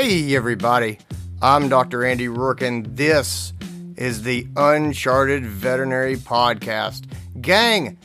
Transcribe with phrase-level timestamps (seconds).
[0.00, 1.00] Hey, everybody.
[1.42, 2.04] I'm Dr.
[2.04, 3.52] Andy Roark, and this
[3.96, 7.06] is the Uncharted Veterinary Podcast.
[7.40, 7.98] Gang,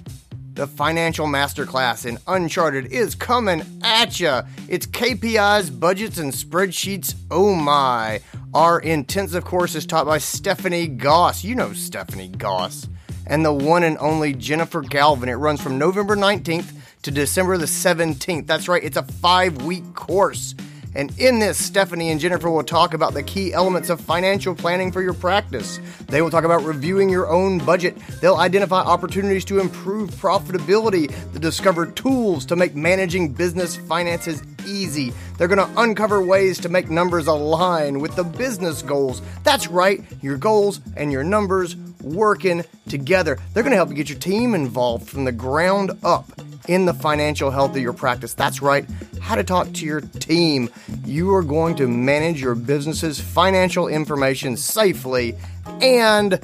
[0.56, 4.42] the financial masterclass in Uncharted is coming at ya.
[4.68, 7.14] It's KPIs, budgets, and spreadsheets.
[7.30, 8.22] Oh my.
[8.56, 11.44] Our intensive course is taught by Stephanie Goss.
[11.44, 12.88] You know Stephanie Goss.
[13.28, 15.30] And the one and only Jennifer Galvin.
[15.30, 16.74] It runs from November 19th
[17.04, 18.48] to December the 17th.
[18.48, 20.56] That's right, it's a five week course.
[20.96, 24.92] And in this, Stephanie and Jennifer will talk about the key elements of financial planning
[24.92, 25.80] for your practice.
[26.08, 27.98] They will talk about reviewing your own budget.
[28.22, 35.14] They'll identify opportunities to improve profitability, to discover tools to make managing business finances easy.
[35.38, 39.22] They're going to uncover ways to make numbers align with the business goals.
[39.44, 43.40] That's right, your goals and your numbers working together.
[43.54, 46.32] They're going to help you get your team involved from the ground up
[46.68, 48.34] in the financial health of your practice.
[48.34, 48.86] That's right,
[49.22, 50.70] how to talk to your team.
[51.06, 55.36] You are going to manage your business's financial information safely
[55.82, 56.40] and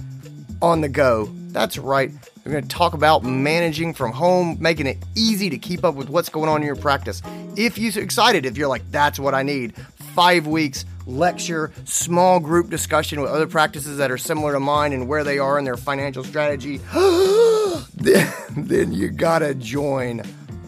[0.61, 1.30] on the go.
[1.52, 2.11] That's right.
[2.45, 6.09] We're going to talk about managing from home, making it easy to keep up with
[6.09, 7.21] what's going on in your practice.
[7.55, 9.73] If you're excited, if you're like, that's what I need,
[10.19, 15.07] five weeks, lecture, small group discussion with other practices that are similar to mine and
[15.07, 16.75] where they are in their financial strategy,
[17.95, 20.21] then, then you gotta join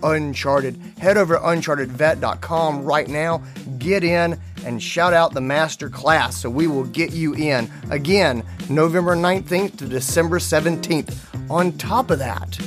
[0.04, 0.80] Uncharted.
[1.00, 3.44] Head over to unchartedvet.com right now,
[3.78, 7.70] get in, and shout out the master class so we will get you in.
[7.90, 11.52] Again, November 19th to December 17th.
[11.52, 12.58] On top of that,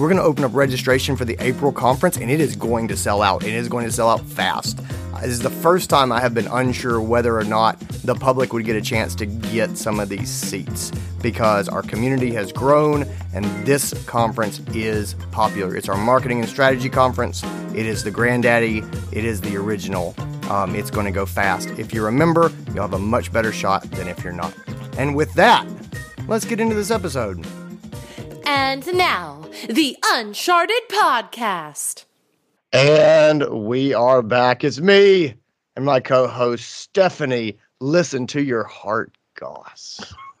[0.00, 2.96] we're going to open up registration for the April conference, and it is going to
[2.96, 3.44] sell out.
[3.44, 4.78] It is going to sell out fast.
[5.20, 8.64] This is the first time I have been unsure whether or not the public would
[8.64, 13.44] get a chance to get some of these seats because our community has grown and
[13.66, 15.76] this conference is popular.
[15.76, 17.44] It's our marketing and strategy conference.
[17.74, 18.82] It is the granddaddy.
[19.12, 20.14] It is the original.
[20.48, 21.68] Um, it's going to go fast.
[21.78, 24.54] If you remember, you'll have a much better shot than if you're not.
[24.96, 25.66] And with that,
[26.26, 27.46] let's get into this episode.
[28.46, 32.04] And now, the Uncharted Podcast.
[32.72, 34.64] And we are back.
[34.64, 35.34] It's me
[35.76, 37.58] and my co host, Stephanie.
[37.80, 40.14] Listen to your heart, Goss.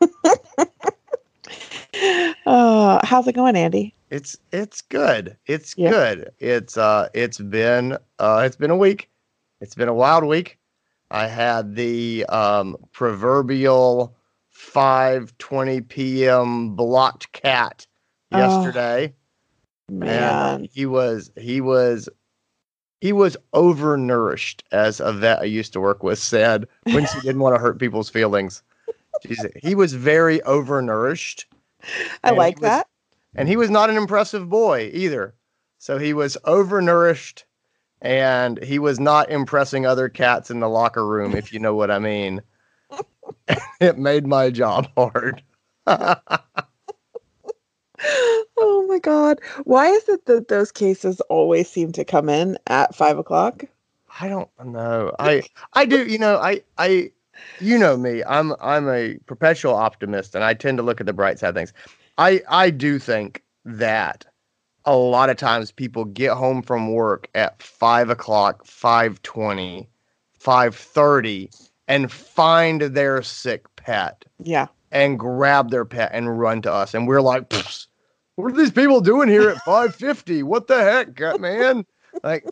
[2.46, 3.94] uh, how's it going, Andy?
[4.10, 5.36] It's it's good.
[5.46, 5.90] It's yeah.
[5.90, 6.30] good.
[6.38, 9.10] It's uh it's been uh it's been a week.
[9.60, 10.58] It's been a wild week.
[11.10, 14.16] I had the um proverbial
[14.54, 16.74] 5:20 p.m.
[16.74, 17.86] blocked cat
[18.32, 19.14] Oh, yesterday.
[19.90, 20.56] Oh, man.
[20.56, 22.08] And he was he was
[23.00, 27.40] he was overnourished, as a vet I used to work with said when she didn't
[27.40, 28.62] want to hurt people's feelings.
[29.26, 31.46] She's, he was very overnourished.
[32.22, 32.86] I like was, that.
[33.34, 35.34] And he was not an impressive boy either.
[35.78, 37.44] So he was overnourished
[38.02, 41.90] and he was not impressing other cats in the locker room, if you know what
[41.90, 42.42] I mean.
[43.80, 45.42] it made my job hard.
[48.02, 49.40] oh my god.
[49.64, 53.64] Why is it that those cases always seem to come in at five o'clock?
[54.20, 55.14] I don't know.
[55.18, 57.10] I i do you know i i
[57.60, 61.12] you know me i'm i'm a perpetual optimist and i tend to look at the
[61.12, 61.72] bright side of things.
[62.18, 64.26] I i do think that
[64.84, 69.88] a lot of times people get home from work at five o'clock 520
[70.38, 71.50] 530
[71.86, 74.68] and find their sick pet yeah.
[74.90, 77.52] and grab their pet and run to us and we're like
[78.40, 80.42] what are these people doing here at 550?
[80.42, 81.84] What the heck, man?
[82.22, 82.44] Like,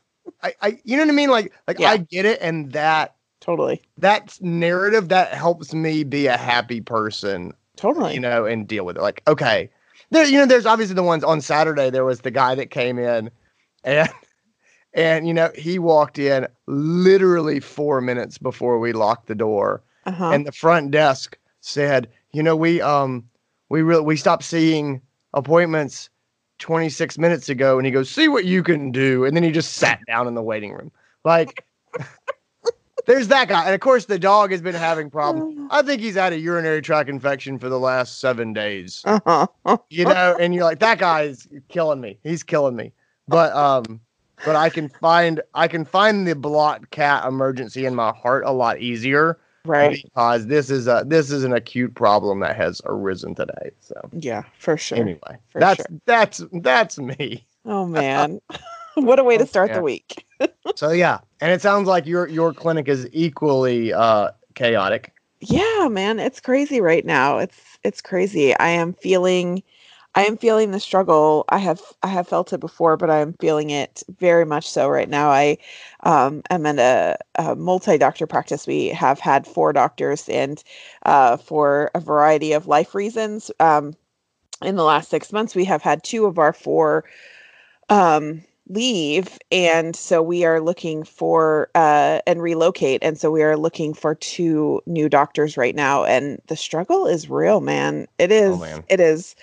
[0.42, 1.30] I, I, you know what I mean?
[1.30, 1.90] Like, like yeah.
[1.90, 7.52] I get it, and that totally that narrative that helps me be a happy person.
[7.76, 9.02] Totally, you know, and deal with it.
[9.02, 9.70] Like, okay,
[10.10, 11.90] there, you know, there's obviously the ones on Saturday.
[11.90, 13.30] There was the guy that came in,
[13.84, 14.08] and
[14.94, 20.30] and you know, he walked in literally four minutes before we locked the door, uh-huh.
[20.30, 23.28] and the front desk said, you know, we um
[23.68, 25.00] we really we stopped seeing
[25.38, 26.10] appointments
[26.58, 29.24] 26 minutes ago and he goes, see what you can do.
[29.24, 30.90] And then he just sat down in the waiting room.
[31.24, 31.64] Like,
[33.06, 33.64] there's that guy.
[33.64, 35.68] And of course, the dog has been having problems.
[35.70, 39.02] I think he's had a urinary tract infection for the last seven days.
[39.04, 39.46] Uh-huh.
[39.90, 42.18] you know, and you're like, that guy is killing me.
[42.22, 42.92] He's killing me.
[43.26, 44.00] But, um,
[44.44, 48.52] but I can find I can find the blocked cat emergency in my heart a
[48.52, 50.02] lot easier right.
[50.02, 53.94] because this is a this is an acute problem that has arisen today so.
[54.12, 54.98] Yeah for sure.
[54.98, 56.00] Anyway for that's sure.
[56.06, 57.46] that's that's me.
[57.64, 58.40] Oh man.
[58.94, 59.76] What a way to start yeah.
[59.76, 60.26] the week.
[60.74, 65.12] So yeah and it sounds like your your clinic is equally uh chaotic.
[65.40, 67.38] Yeah man it's crazy right now.
[67.38, 68.56] It's it's crazy.
[68.56, 69.62] I am feeling
[70.18, 71.44] I am feeling the struggle.
[71.48, 74.88] I have I have felt it before, but I am feeling it very much so
[74.88, 75.30] right now.
[75.30, 75.58] I
[76.02, 78.66] um, am in a, a multi doctor practice.
[78.66, 80.60] We have had four doctors, and
[81.06, 83.94] uh, for a variety of life reasons, um,
[84.60, 87.04] in the last six months, we have had two of our four
[87.88, 93.56] um, leave and so we are looking for uh and relocate and so we are
[93.56, 98.56] looking for two new doctors right now and the struggle is real man it is
[98.56, 98.84] Oh, man.
[98.90, 99.34] it is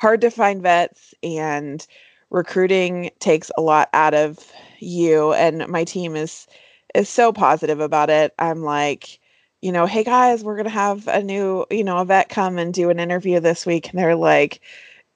[0.00, 1.86] hard to find vets and
[2.30, 4.38] recruiting takes a lot out of
[4.80, 6.46] you and my team is
[6.94, 8.34] is so positive about it.
[8.38, 9.18] I'm like
[9.62, 12.72] you know hey guys we're gonna have a new you know a vet come and
[12.72, 14.60] do an interview this week and they're like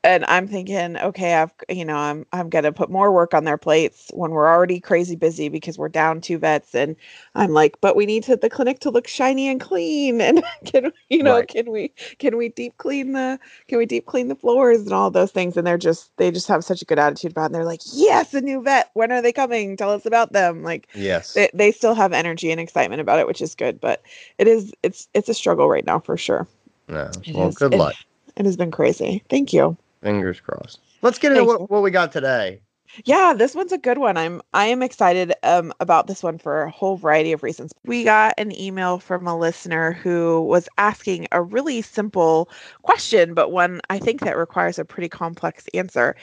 [0.04, 3.56] and I'm thinking, okay, I've you know, I'm I'm gonna put more work on their
[3.56, 6.94] plates when we're already crazy busy because we're down two vets, and
[7.34, 10.92] I'm like, but we need to, the clinic to look shiny and clean, and can
[11.08, 11.48] you know, Right.
[11.48, 15.10] can we can we deep clean the can we deep clean the floors and all
[15.10, 17.46] those things, and they're just they just have such a good attitude about, it.
[17.46, 19.76] and they're like, yes, a new vet, when are they coming?
[19.76, 21.32] Tell us about them, like Yes.
[21.32, 24.02] they they still have energy and excitement about it, which is good, but
[24.38, 26.46] it is it's it's a struggle right now for sure.
[26.90, 27.10] Yeah.
[27.26, 27.94] It Well, is- good it- luck.
[28.36, 29.22] It has been crazy.
[29.30, 29.76] Thank you.
[30.04, 30.80] Fingers crossed.
[31.00, 32.60] Let's get into what, what we got today.
[33.06, 34.18] Yeah, this one's a good one.
[34.18, 37.72] I'm I am excited um about this one for a whole variety of reasons.
[37.86, 42.50] We got an email from a listener who was asking a really simple
[42.82, 46.16] question, but one I think that requires a pretty complex answer.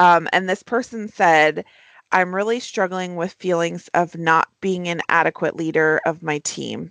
[0.00, 1.64] Um, and this person said,
[2.10, 6.90] "I'm really struggling with feelings of not being an adequate leader of my team.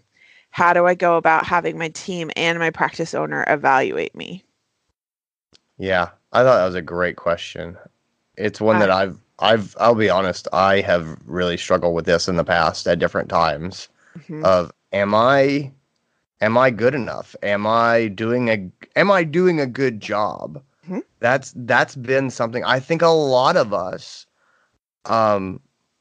[0.51, 4.45] How do I go about having my team and my practice owner evaluate me?"
[5.77, 7.75] Yeah, I thought that was a great question.
[8.35, 12.27] It's one that I- I've I've I'll be honest, I have really struggled with this
[12.27, 13.89] in the past at different times
[14.19, 14.43] Mhm.
[14.43, 15.71] of am I
[16.41, 17.35] am I good enough?
[17.41, 20.61] Am I doing a am I doing a good job?
[20.87, 21.01] Mhm.
[21.19, 24.25] That's that's been something I think a lot of us
[25.05, 25.59] um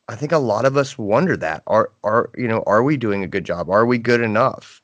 [0.08, 1.62] I think a lot of us wonder that.
[1.66, 3.70] Are are you know, are we doing a good job?
[3.70, 4.80] Are we good enough?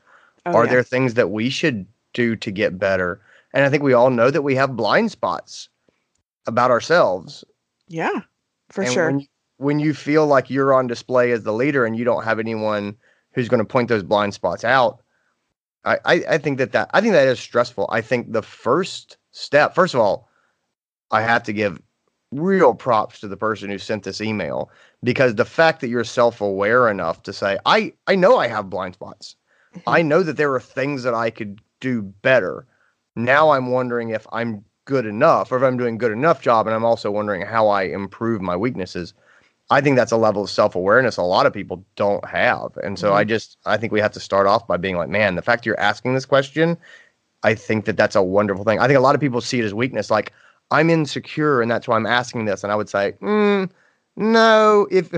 [0.46, 0.72] Oh, are yeah.
[0.72, 3.20] there things that we should do to get better?
[3.52, 5.68] And I think we all know that we have blind spots
[6.46, 7.44] about ourselves.
[7.88, 8.20] Yeah,
[8.70, 9.06] for and sure.
[9.06, 9.26] When you,
[9.58, 12.96] when you feel like you're on display as the leader and you don't have anyone
[13.34, 15.02] who's going to point those blind spots out,
[15.84, 17.88] I, I, I think that, that I think that is stressful.
[17.90, 20.28] I think the first step, first of all,
[21.10, 21.80] I have to give
[22.30, 24.70] real props to the person who sent this email
[25.04, 28.94] because the fact that you're self-aware enough to say, I, I know I have blind
[28.94, 29.36] spots.
[29.74, 29.88] Mm-hmm.
[29.88, 32.66] I know that there are things that I could do better.
[33.16, 36.74] Now I'm wondering if I'm good enough or if I'm doing good enough job and
[36.74, 39.14] I'm also wondering how I improve my weaknesses.
[39.70, 42.76] I think that's a level of self-awareness a lot of people don't have.
[42.82, 45.36] And so I just I think we have to start off by being like, man,
[45.36, 46.76] the fact you're asking this question,
[47.42, 48.80] I think that that's a wonderful thing.
[48.80, 50.32] I think a lot of people see it as weakness like
[50.70, 53.70] I'm insecure and that's why I'm asking this and I would say, mm,
[54.16, 55.12] no, if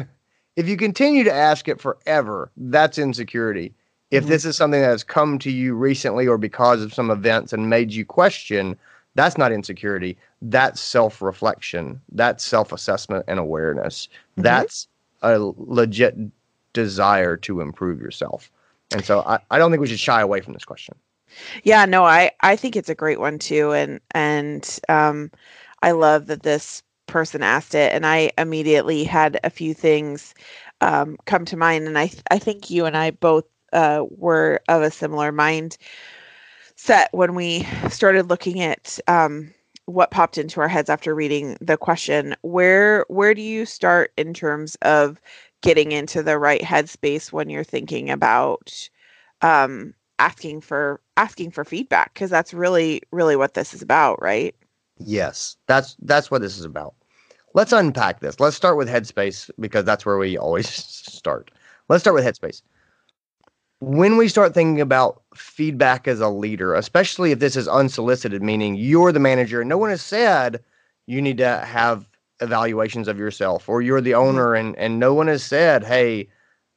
[0.56, 3.74] if you continue to ask it forever, that's insecurity.
[4.14, 4.28] If Mhm.
[4.28, 7.68] this is something that has come to you recently or because of some events and
[7.68, 8.76] made you question,
[9.14, 10.16] that's not insecurity.
[10.42, 12.00] That's self reflection.
[12.12, 14.08] That's self assessment and awareness.
[14.38, 14.42] Mhm.
[14.42, 14.88] That's
[15.22, 16.16] a legit
[16.72, 18.50] desire to improve yourself.
[18.92, 20.94] And so I, I don't think we should shy away from this question.
[21.64, 25.30] Yeah, no, I I think it's a great one too, and and um,
[25.82, 30.34] I love that this person asked it, and I immediately had a few things
[30.80, 33.44] um, come to mind, and I I think you and I both
[33.74, 35.76] uh, were of a similar mind
[36.76, 39.52] set when we started looking at um,
[39.86, 42.34] what popped into our heads after reading the question.
[42.42, 45.20] Where where do you start in terms of
[45.62, 48.88] getting into the right headspace when you're thinking about
[49.42, 54.54] um, asking for asking for feedback because that's really really what this is about right
[54.98, 56.94] Yes, that's that's what this is about.
[57.54, 58.40] Let's unpack this.
[58.40, 61.50] Let's start with Headspace because that's where we always start.
[61.88, 62.62] Let's start with Headspace.
[63.84, 68.76] When we start thinking about feedback as a leader, especially if this is unsolicited, meaning
[68.76, 70.64] you're the manager and no one has said
[71.06, 72.08] you need to have
[72.40, 74.28] evaluations of yourself, or you're the mm-hmm.
[74.28, 76.28] owner and and no one has said, hey,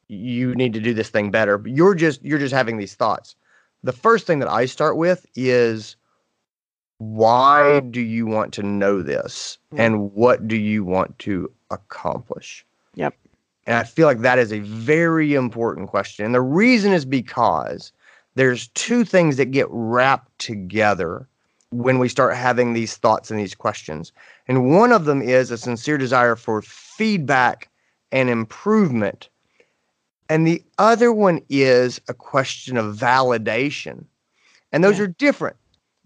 [0.09, 1.61] you need to do this thing better.
[1.65, 3.35] You're just you're just having these thoughts.
[3.83, 5.95] The first thing that I start with is
[6.97, 12.65] why do you want to know this and what do you want to accomplish
[12.97, 13.13] Yep.
[13.67, 17.91] And i feel like that is a very important question and the reason is because
[18.35, 21.27] there's two things that get wrapped together
[21.71, 24.11] when we start having these thoughts and these questions
[24.47, 27.69] and one of them is a sincere desire for feedback
[28.11, 29.29] and improvement
[30.29, 34.05] and the other one is a question of validation
[34.71, 35.03] and those Yeah.
[35.05, 35.57] are different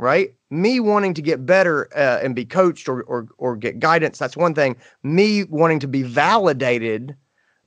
[0.01, 0.33] right?
[0.49, 4.35] Me wanting to get better uh, and be coached or, or or get guidance, that's
[4.35, 4.75] one thing.
[5.03, 7.15] Me wanting to be validated,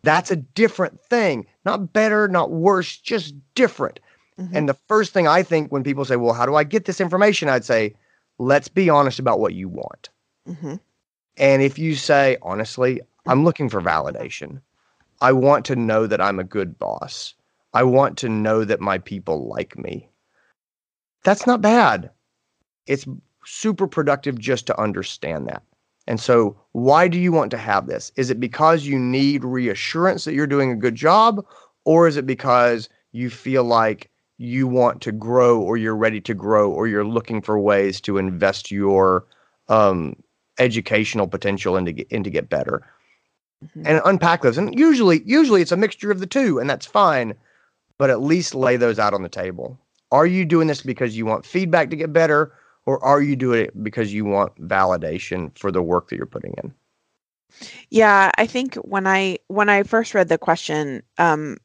[0.05, 1.47] that's a different thing.
[1.65, 4.01] Not better, not worse, just different.
[4.39, 4.57] Mm-hmm.
[4.57, 7.01] And the first thing I think when people say, "Well, how do I get this
[7.01, 7.95] information?" I'd say,
[8.39, 10.11] "Let's be honest about what you want."
[10.49, 10.77] Mm-hmm.
[11.37, 14.61] And if you say, "Honestly, I'm looking for validation.
[15.21, 17.35] I want to know that I'm a good boss.
[17.73, 20.09] I want to know that my people like me."
[21.23, 22.11] That's not bad
[22.87, 23.07] it's
[23.45, 25.63] super productive just to understand that.
[26.07, 28.13] And so, why do you want to have this?
[28.17, 31.45] Is it because you need reassurance that you're doing a good job,
[31.85, 36.35] or is it because you feel like you want to grow, or you're ready to
[36.35, 39.25] grow, or you're looking for ways to invest your
[39.69, 40.15] um,
[40.59, 42.83] educational potential and to get, and to get better?
[43.65, 43.87] Mm-hmm.
[43.87, 44.59] And unpack those.
[44.59, 47.35] And usually, usually it's a mixture of the two, and that's fine.
[47.97, 49.79] But at least lay those out on the table.
[50.11, 52.53] Are you doing this because you want feedback to get better?
[52.87, 56.55] Or are you doing it because you want validation for the work that you're putting
[56.63, 56.75] in?
[57.91, 61.57] Yeah i think when i when i first read the question um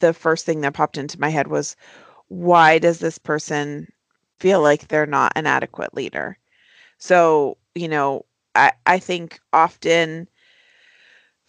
[0.00, 1.76] the first thing that popped into my head was
[2.28, 3.90] why does this person
[4.38, 6.36] feel like they're not an adequate leader?
[6.98, 8.24] So you know
[8.54, 10.28] i i think often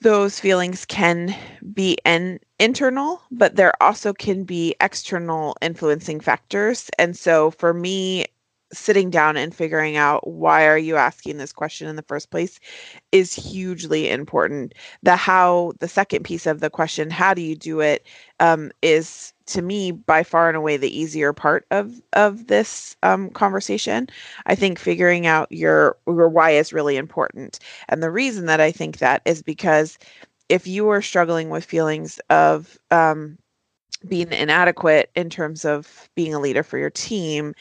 [0.01, 1.35] those feelings can
[1.73, 6.89] be an internal but there also can be external influencing factors.
[6.97, 8.25] And so for me
[8.73, 12.59] sitting down and figuring out why are you asking this question in the first place?
[13.11, 14.73] is hugely important.
[15.03, 18.05] The how the second piece of the question how do you do it?
[18.41, 23.29] um, is to me by far and away the easier part of of this um,
[23.29, 24.07] conversation.
[24.47, 27.59] I think figuring out your your why is really important.
[27.87, 29.97] And the reason that i think that is because
[30.49, 33.37] if you are struggling with feelings of um,
[34.07, 37.53] being inadequate in terms of being a leader for your team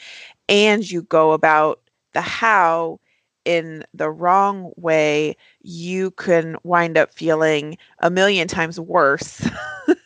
[0.51, 1.81] and you go about
[2.13, 2.99] the how
[3.45, 9.47] in the wrong way, you can wind up feeling a million times worse.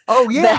[0.07, 0.57] Oh yeah.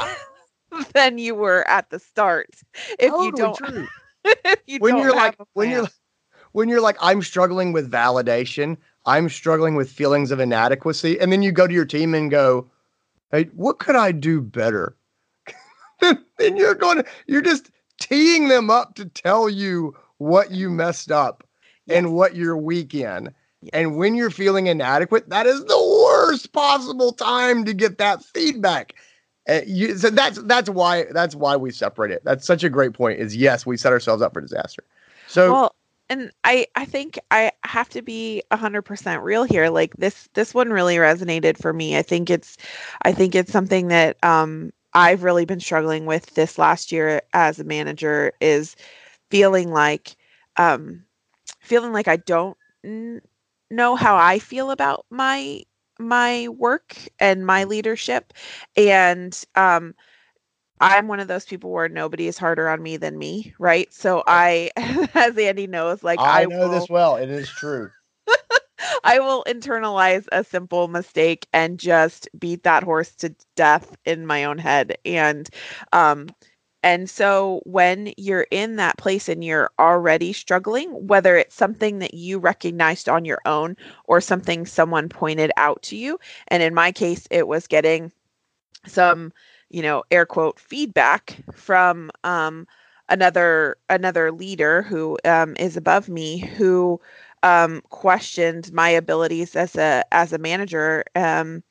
[0.71, 2.51] than, than, you were at the start.
[2.99, 3.89] If totally you don't
[4.25, 5.89] if you when you're like when you're
[6.53, 8.77] when you're like I'm struggling with validation,
[9.07, 12.69] I'm struggling with feelings of inadequacy, and then you go to your team and go,
[13.31, 14.97] "Hey, what could I do better?"
[16.01, 21.11] then you're going to you're just teeing them up to tell you what you messed
[21.11, 21.45] up
[21.87, 21.99] yes.
[21.99, 23.35] and what you're weak in.
[23.63, 23.71] Yes.
[23.73, 28.95] And when you're feeling inadequate, that is the worst possible time to get that feedback.
[29.49, 32.23] Uh, you, so that's that's why that's why we separate it.
[32.25, 33.21] That's such a great point.
[33.21, 34.83] Is yes, we set ourselves up for disaster.
[35.29, 35.75] So well,
[36.09, 39.71] and I I think I have to be hundred percent real here.
[39.71, 41.97] Like this this one really resonated for me.
[41.97, 42.57] I think it's
[43.03, 47.61] I think it's something that um I've really been struggling with this last year as
[47.61, 48.77] a manager is
[49.31, 50.17] feeling like
[50.57, 51.05] um,
[51.61, 53.23] feeling like I don't n-
[53.71, 55.63] know how I feel about my
[56.01, 58.35] my work and my leadership
[58.77, 59.95] and um,
[60.81, 63.93] I'm one of those people where nobody is harder on me than me, right?
[63.93, 64.71] So I,
[65.15, 67.17] as Andy knows, like I, I know will, this well.
[67.17, 67.91] It is true.
[69.05, 74.45] I will internalize a simple mistake and just beat that horse to death in my
[74.45, 74.97] own head.
[75.05, 75.49] And
[75.93, 76.29] um
[76.83, 82.15] and so when you're in that place and you're already struggling, whether it's something that
[82.15, 86.19] you recognized on your own or something someone pointed out to you,
[86.49, 88.13] and in my case it was getting
[88.87, 89.33] some,
[89.71, 92.67] you know, air quote feedback from um
[93.09, 97.01] another another leader who um, is above me who
[97.43, 101.63] um, questioned my abilities as a as a manager um,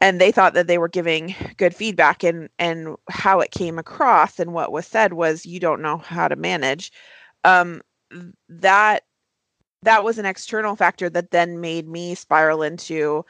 [0.00, 4.38] and they thought that they were giving good feedback and and how it came across
[4.38, 6.92] and what was said was you don't know how to manage.
[7.44, 7.82] Um,
[8.48, 9.04] that
[9.82, 13.24] that was an external factor that then made me spiral into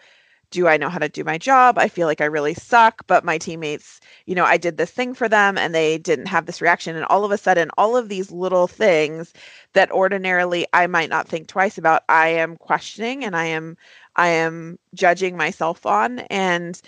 [0.51, 1.79] do I know how to do my job?
[1.79, 5.15] I feel like I really suck, but my teammates, you know, I did this thing
[5.15, 6.97] for them and they didn't have this reaction.
[6.97, 9.33] And all of a sudden, all of these little things
[9.75, 13.77] that ordinarily I might not think twice about, I am questioning and I am
[14.17, 16.21] I am judging myself on.
[16.31, 16.81] And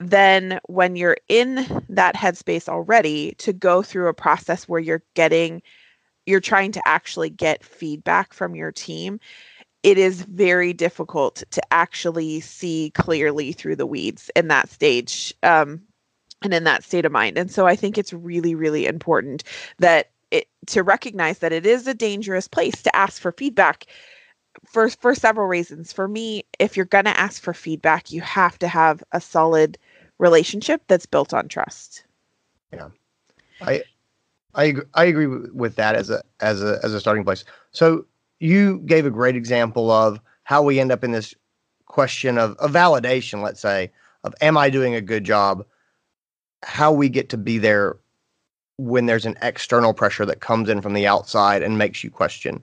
[0.00, 5.62] then when you're in that headspace already to go through a process where you're getting
[6.26, 9.18] you're trying to actually get feedback from your team
[9.82, 15.80] it is very difficult to actually see clearly through the weeds in that stage um,
[16.42, 17.38] and in that state of mind.
[17.38, 19.44] And so I think it's really, really important
[19.78, 23.86] that it to recognize that it is a dangerous place to ask for feedback
[24.66, 25.92] for for several reasons.
[25.92, 29.78] For me, if you're going to ask for feedback, you have to have a solid
[30.18, 32.04] relationship that's built on trust.
[32.72, 32.88] Yeah.
[33.60, 33.84] I
[34.54, 37.44] I I agree with that as a as a as a starting place.
[37.72, 38.04] So
[38.40, 41.34] you gave a great example of how we end up in this
[41.86, 43.90] question of, of validation, let's say,
[44.24, 45.64] of am I doing a good job?
[46.62, 47.96] How we get to be there
[48.78, 52.62] when there's an external pressure that comes in from the outside and makes you question.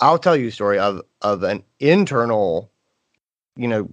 [0.00, 2.70] I'll tell you a story of of an internal,
[3.56, 3.88] you know,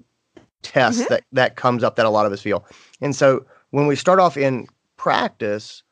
[0.61, 1.13] test mm-hmm.
[1.13, 2.65] that that comes up that a lot of us feel.
[3.01, 5.83] And so when we start off in practice,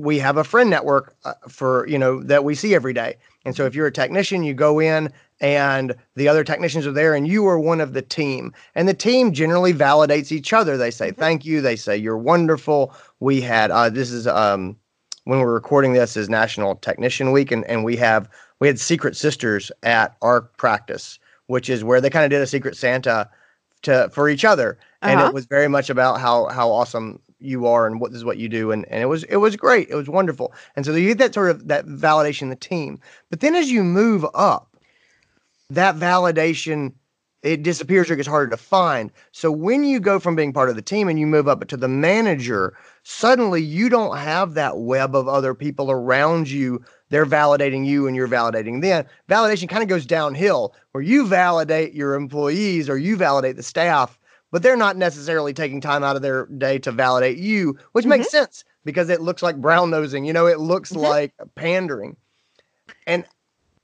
[0.00, 3.16] we have a friend network uh, for you know that we see every day.
[3.44, 7.14] And so if you're a technician, you go in and the other technicians are there
[7.14, 8.52] and you are one of the team.
[8.74, 10.76] And the team generally validates each other.
[10.76, 11.20] They say mm-hmm.
[11.20, 12.94] thank you, they say you're wonderful.
[13.20, 14.76] We had uh, this is um
[15.24, 18.28] when we're recording this is National Technician Week and and we have
[18.60, 22.46] we had secret sisters at our practice, which is where they kind of did a
[22.46, 23.28] secret Santa
[23.82, 24.78] to for each other.
[25.02, 25.12] Uh-huh.
[25.12, 25.32] And it uh-huh.
[25.32, 28.48] was very much about how how awesome you are and what this is what you
[28.48, 29.88] do and, and it was it was great.
[29.88, 30.52] It was wonderful.
[30.76, 32.98] And so you get that sort of that validation the team.
[33.30, 34.76] But then as you move up
[35.70, 36.92] that validation
[37.42, 39.10] it disappears or gets harder to find.
[39.32, 41.76] So when you go from being part of the team and you move up to
[41.76, 46.82] the manager suddenly you don't have that web of other people around you.
[47.08, 49.04] They're validating you and you're validating them.
[49.28, 54.19] Validation kind of goes downhill where you validate your employees or you validate the staff
[54.50, 58.10] but they're not necessarily taking time out of their day to validate you, which mm-hmm.
[58.10, 60.24] makes sense because it looks like brown nosing.
[60.24, 61.02] You know, it looks mm-hmm.
[61.02, 62.16] like pandering.
[63.06, 63.24] And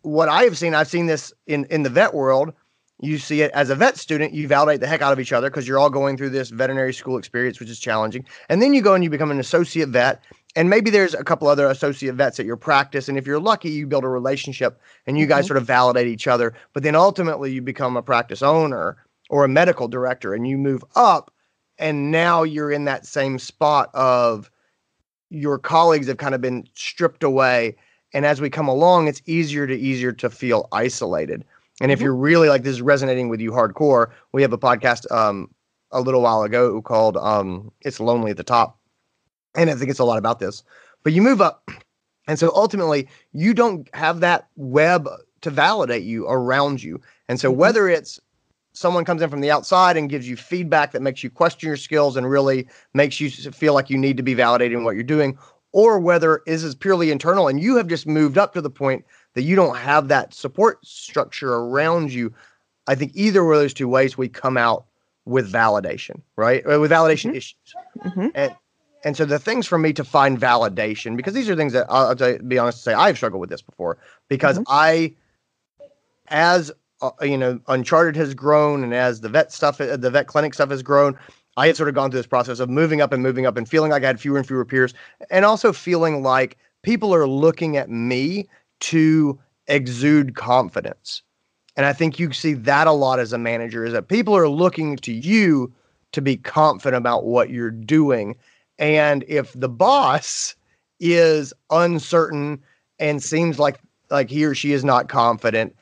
[0.02, 2.52] what I have seen, I've seen this in in the vet world.
[3.00, 5.50] You see it as a vet student, you validate the heck out of each other
[5.50, 8.24] because you're all going through this veterinary school experience, which is challenging.
[8.48, 10.24] And then you go and you become an associate vet,
[10.56, 13.10] and maybe there's a couple other associate vets at your practice.
[13.10, 15.48] And if you're lucky, you build a relationship and you guys mm-hmm.
[15.48, 16.54] sort of validate each other.
[16.72, 18.96] But then ultimately, you become a practice owner
[19.30, 21.32] or a medical director and you move up
[21.78, 24.50] and now you're in that same spot of
[25.30, 27.76] your colleagues have kind of been stripped away
[28.12, 31.44] and as we come along it's easier to easier to feel isolated
[31.80, 32.04] and if mm-hmm.
[32.04, 35.50] you're really like this is resonating with you hardcore we have a podcast um
[35.92, 38.78] a little while ago called um it's lonely at the top
[39.54, 40.62] and i think it's a lot about this
[41.02, 41.68] but you move up
[42.28, 45.08] and so ultimately you don't have that web
[45.40, 47.60] to validate you around you and so mm-hmm.
[47.60, 48.20] whether it's
[48.76, 51.76] someone comes in from the outside and gives you feedback that makes you question your
[51.76, 55.38] skills and really makes you feel like you need to be validating what you're doing,
[55.72, 59.04] or whether this is purely internal and you have just moved up to the point
[59.34, 62.32] that you don't have that support structure around you.
[62.86, 64.86] I think either one of those two ways we come out
[65.24, 66.64] with validation, right?
[66.64, 67.36] Uh, with validation mm-hmm.
[67.36, 67.74] issues.
[68.04, 68.28] Mm-hmm.
[68.34, 68.54] And
[69.04, 72.16] and so the things for me to find validation, because these are things that I'll,
[72.18, 74.64] I'll be honest to say I've struggled with this before, because mm-hmm.
[74.68, 75.14] I,
[76.28, 80.26] as uh, you know, Uncharted has grown, and as the vet stuff, uh, the vet
[80.26, 81.16] clinic stuff has grown,
[81.56, 83.68] I had sort of gone through this process of moving up and moving up and
[83.68, 84.94] feeling like I had fewer and fewer peers,
[85.30, 88.48] and also feeling like people are looking at me
[88.80, 91.22] to exude confidence.
[91.76, 94.48] And I think you see that a lot as a manager is that people are
[94.48, 95.72] looking to you
[96.12, 98.36] to be confident about what you're doing.
[98.78, 100.54] And if the boss
[101.00, 102.62] is uncertain
[102.98, 103.78] and seems like
[104.10, 105.74] like he or she is not confident,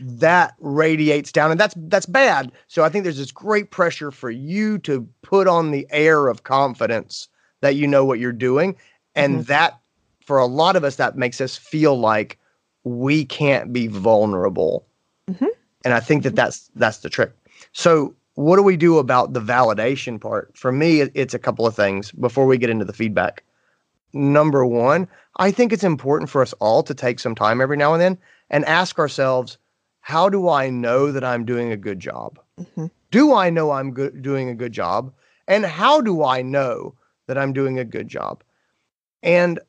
[0.00, 2.52] that radiates down and that's that's bad.
[2.68, 6.44] So i think there's this great pressure for you to put on the air of
[6.44, 7.28] confidence
[7.60, 8.76] that you know what you're doing
[9.14, 9.42] and mm-hmm.
[9.44, 9.80] that
[10.24, 12.38] for a lot of us that makes us feel like
[12.84, 14.86] we can't be vulnerable.
[15.28, 15.46] Mm-hmm.
[15.84, 17.32] and i think that that's that's the trick.
[17.72, 20.56] So what do we do about the validation part?
[20.56, 23.42] For me it's a couple of things before we get into the feedback
[24.12, 27.92] number one i think it's important for us all to take some time every now
[27.92, 28.18] and then
[28.50, 29.58] and ask ourselves
[30.08, 32.38] how do I know that I'm doing a good job?
[32.58, 32.86] Mm-hmm.
[33.10, 35.12] Do I know I'm good, doing a good job?
[35.46, 36.94] And how do I know
[37.26, 38.42] that I'm doing a good job?
[39.22, 39.60] And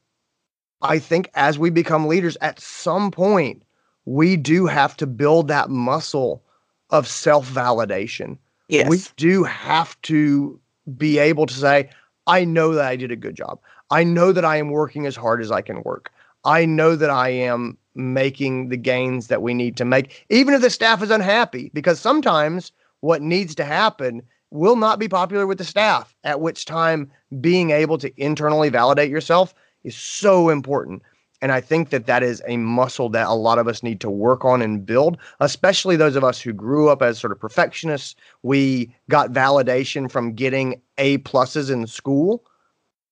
[0.81, 3.63] I think as we become leaders, at some point,
[4.05, 6.41] we do have to build that muscle
[6.89, 8.37] of self validation.
[8.69, 8.87] Yes.
[8.87, 10.57] We do have to
[10.95, 11.89] be able to say,
[12.27, 13.59] I know that I did a good job.
[13.91, 16.11] I know that I am working as hard as I can work.
[16.45, 20.61] I know that I am making the gains that we need to make, even if
[20.61, 22.71] the staff is unhappy, because sometimes
[23.01, 24.21] what needs to happen
[24.51, 29.09] will not be popular with the staff, at which time being able to internally validate
[29.09, 31.01] yourself is so important.
[31.41, 34.09] And I think that that is a muscle that a lot of us need to
[34.09, 38.15] work on and build, especially those of us who grew up as sort of perfectionists.
[38.43, 42.43] We got validation from getting A pluses in school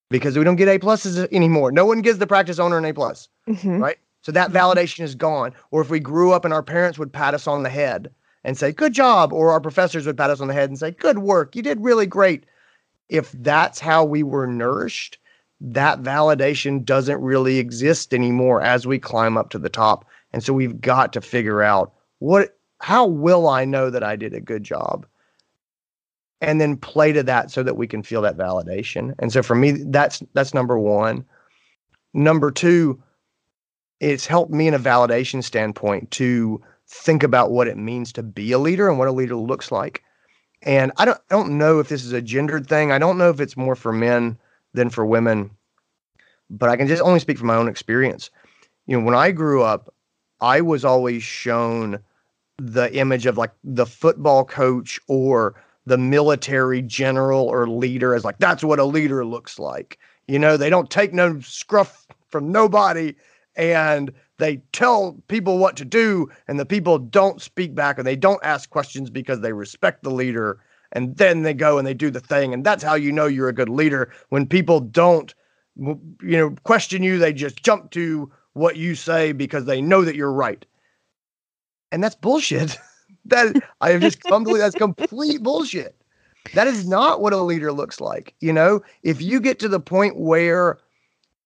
[0.10, 1.72] because we don't get A pluses anymore.
[1.72, 3.80] No one gives the practice owner an A plus, mm-hmm.
[3.80, 3.98] right?
[4.22, 4.58] So that mm-hmm.
[4.58, 5.54] validation is gone.
[5.72, 8.12] Or if we grew up and our parents would pat us on the head
[8.43, 10.91] and say, good job, or our professors would pat us on the head and say,
[10.91, 12.46] good work, you did really great.
[13.10, 15.17] If that's how we were nourished,
[15.60, 20.06] that validation doesn't really exist anymore as we climb up to the top.
[20.34, 24.34] And so we've got to figure out what how will I know that I did
[24.34, 25.06] a good job?
[26.39, 29.15] And then play to that so that we can feel that validation.
[29.19, 31.26] And so for me, that's that's number one.
[32.13, 33.02] Number two,
[34.00, 38.52] it's helped me in a validation standpoint to think about what it means to be
[38.52, 40.04] a leader and what a leader looks like.
[40.62, 42.91] And I don't I don't know if this is a gendered thing.
[42.91, 44.38] I don't know if it's more for men
[44.73, 45.52] than for women.
[46.50, 48.30] But I can just only speak from my own experience.
[48.86, 49.93] You know, when I grew up,
[50.39, 52.00] I was always shown
[52.58, 55.56] the image of like the football coach or
[55.88, 59.97] the military general or leader as like that's what a leader looks like.
[60.28, 63.15] You know, they don't take no scruff from nobody
[63.56, 68.17] and they tell people what to do and the people don't speak back and they
[68.17, 70.60] don't ask questions because they respect the leader
[70.91, 73.47] and then they go and they do the thing and that's how you know you're
[73.47, 75.34] a good leader when people don't
[75.78, 80.15] you know question you they just jump to what you say because they know that
[80.15, 80.65] you're right
[81.93, 82.78] and that's bullshit
[83.30, 85.96] that i have just come to believe that's complete bullshit
[86.54, 89.80] that is not what a leader looks like you know if you get to the
[89.80, 90.80] point where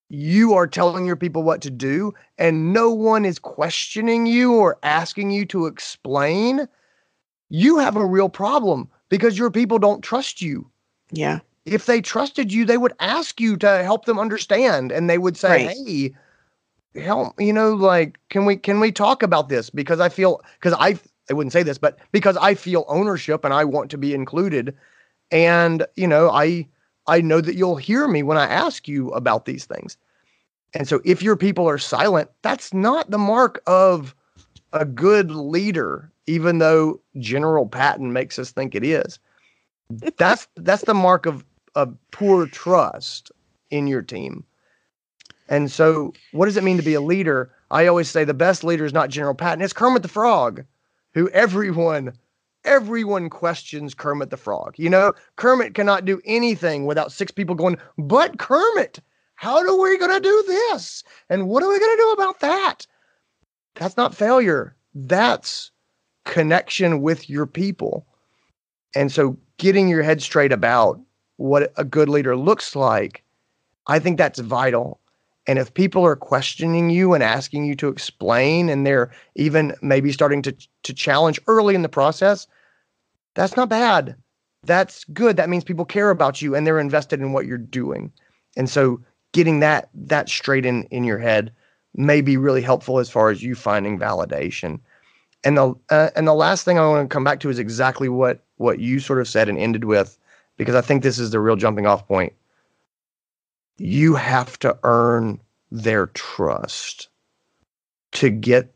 [0.08, 4.78] you are telling your people what to do and no one is questioning you or
[4.82, 6.68] asking you to explain
[7.48, 10.66] you have a real problem because your people don't trust you.
[11.10, 11.40] Yeah.
[11.64, 15.36] If they trusted you, they would ask you to help them understand and they would
[15.36, 15.76] say, right.
[15.86, 16.14] "Hey,
[17.00, 20.72] help, you know, like can we can we talk about this because I feel cuz
[20.72, 20.98] I
[21.32, 24.74] I wouldn't say this, but because I feel ownership and I want to be included
[25.30, 26.68] and, you know, I
[27.08, 29.96] I know that you'll hear me when I ask you about these things."
[30.74, 34.14] And so if your people are silent, that's not the mark of
[34.72, 39.18] a good leader even though General Patton makes us think it is.
[39.90, 43.32] That's that's the mark of of poor trust
[43.70, 44.44] in your team.
[45.48, 47.50] And so, what does it mean to be a leader?
[47.70, 50.64] I always say the best leader is not General Patton; it's Kermit the Frog,
[51.14, 52.12] who everyone
[52.64, 54.74] everyone questions Kermit the Frog.
[54.78, 59.00] You know, Kermit cannot do anything without six people going, "But Kermit,
[59.34, 61.02] how are we going to do this?
[61.28, 62.86] And what are we going to do about that?"
[63.74, 64.76] That's not failure.
[64.94, 65.70] That's
[66.24, 68.06] connection with your people.
[68.94, 71.00] And so getting your head straight about
[71.36, 73.24] what a good leader looks like,
[73.86, 75.00] I think that's vital.
[75.46, 80.12] And if people are questioning you and asking you to explain, and they're even maybe
[80.12, 82.46] starting to, to challenge early in the process,
[83.34, 84.14] that's not bad.
[84.64, 85.36] That's good.
[85.36, 88.12] That means people care about you and they're invested in what you're doing.
[88.56, 89.00] And so
[89.32, 91.52] getting that that straight in in your head
[91.94, 94.78] may be really helpful as far as you finding validation.
[95.44, 98.08] And the uh, and the last thing I want to come back to is exactly
[98.08, 100.16] what what you sort of said and ended with,
[100.56, 102.32] because I think this is the real jumping off point.
[103.82, 105.40] You have to earn
[105.72, 107.08] their trust
[108.12, 108.72] to get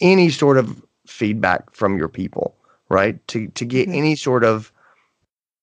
[0.00, 2.56] any sort of feedback from your people,
[2.88, 3.24] right?
[3.28, 3.98] To to get mm-hmm.
[3.98, 4.72] any sort of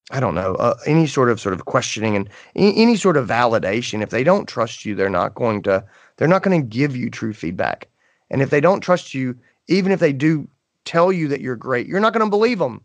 [0.10, 3.28] I don't know, uh, any sort of sort of questioning and any, any sort of
[3.28, 4.02] validation.
[4.02, 5.84] If they don't trust you, they're not going to
[6.16, 7.88] they're not going to give you true feedback.
[8.30, 10.48] And if they don't trust you, even if they do
[10.86, 12.82] tell you that you're great, you're not going to believe them,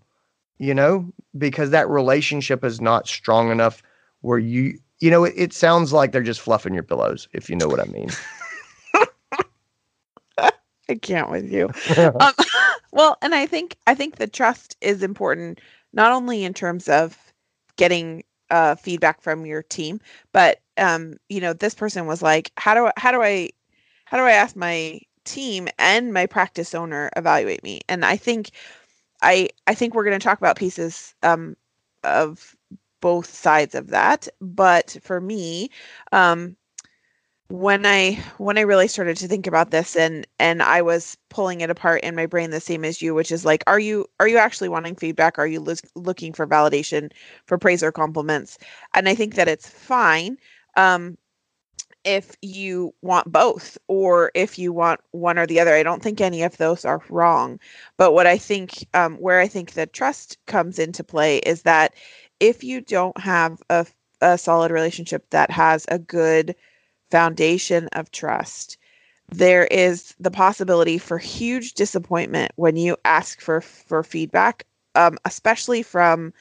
[0.58, 3.82] you know, because that relationship is not strong enough
[4.22, 7.56] where you, you know, it, it sounds like they're just fluffing your pillows, if you
[7.56, 8.08] know what I mean.
[10.88, 11.68] I can't with you.
[12.20, 12.32] um,
[12.92, 15.60] well, and I think I think the trust is important
[15.92, 17.18] not only in terms of
[17.76, 20.00] getting uh, feedback from your team,
[20.32, 23.50] but um, you know, this person was like, "How do I, how do I
[24.04, 28.52] how do I ask my team and my practice owner evaluate me and i think
[29.22, 31.54] i i think we're going to talk about pieces um,
[32.04, 32.56] of
[33.00, 35.70] both sides of that but for me
[36.12, 36.56] um,
[37.48, 41.60] when i when i really started to think about this and and i was pulling
[41.60, 44.26] it apart in my brain the same as you which is like are you are
[44.26, 47.12] you actually wanting feedback are you lo- looking for validation
[47.46, 48.58] for praise or compliments
[48.94, 50.36] and i think that it's fine
[50.76, 51.16] um
[52.06, 55.74] if you want both or if you want one or the other.
[55.74, 57.58] I don't think any of those are wrong.
[57.96, 61.94] But what I think, um, where I think the trust comes into play is that
[62.40, 63.86] if you don't have a,
[64.20, 66.54] a solid relationship that has a good
[67.10, 68.76] foundation of trust,
[69.28, 75.82] there is the possibility for huge disappointment when you ask for for feedback, um, especially
[75.82, 76.32] from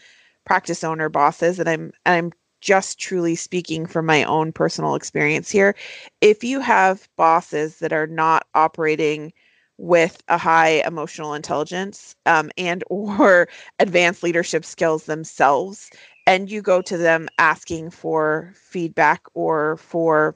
[0.46, 1.60] practice owner bosses.
[1.60, 2.32] And I'm and I'm
[2.62, 5.76] just truly speaking from my own personal experience here.
[6.22, 9.34] If you have bosses that are not operating
[9.78, 13.48] with a high emotional intelligence um, and or
[13.80, 15.90] advanced leadership skills themselves
[16.28, 20.36] and you go to them asking for feedback or for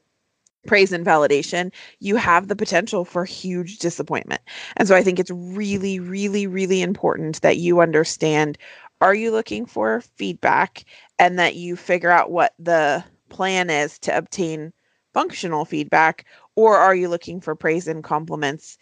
[0.67, 4.41] praise and validation, you have the potential for huge disappointment.
[4.78, 8.58] And so I think it's really, really, really important that you understand
[9.02, 10.84] are you looking for feedback
[11.17, 14.73] and that you figure out what the plan is to obtain
[15.13, 16.25] functional feedback
[16.56, 18.78] or are you looking for praise and compliments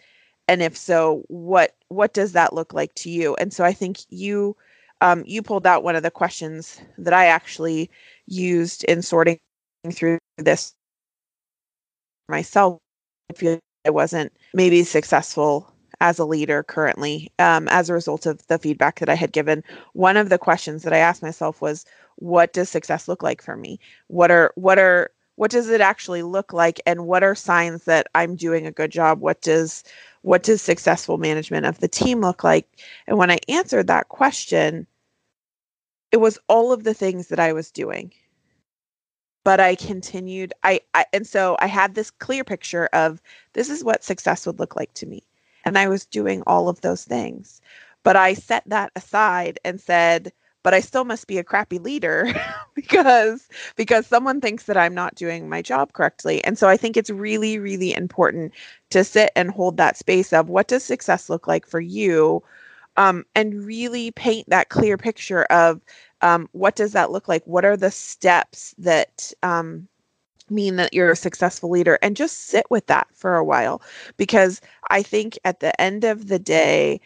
[0.48, 3.36] and if so what what does that look like to you?
[3.36, 4.56] And so i think you
[5.02, 7.90] um, you pulled out one of the questions that i actually
[8.28, 9.40] used in sorting
[9.92, 10.74] through this
[12.30, 12.80] myself.
[13.30, 18.46] I feel i wasn't maybe successful as a leader currently um, as a result of
[18.48, 19.64] the feedback that i had given.
[19.94, 21.86] One of the questions that i asked myself was
[22.18, 23.80] what does success look like for me?
[24.08, 26.82] What are what are what does it actually look like?
[26.86, 29.22] And what are signs that i'm doing a good job?
[29.22, 29.84] What does
[30.24, 32.68] what does successful management of the team look like?
[33.08, 34.88] And when i answered that question
[36.12, 38.12] it was all of the things that i was doing.
[39.46, 43.22] But i continued I, I and so i had this clear picture of
[43.54, 45.24] this is what success would look like to me.
[45.66, 47.62] And i was doing all of those things.
[48.04, 50.34] But i set that aside and said
[50.68, 52.28] but I still must be a crappy leader
[52.76, 56.44] because because someone thinks that I'm not doing my job correctly.
[56.44, 58.52] And so I think it's really really important
[58.90, 62.44] to sit and hold that space of what does success look like for you
[62.98, 65.80] um, and really paint that clear picture of
[66.22, 67.48] um, what does that look like?
[67.48, 69.88] What are the steps that um,
[70.50, 71.98] mean that you're a successful leader?
[72.02, 73.82] And just sit with that for a while
[74.18, 77.00] because I think at the end of the day,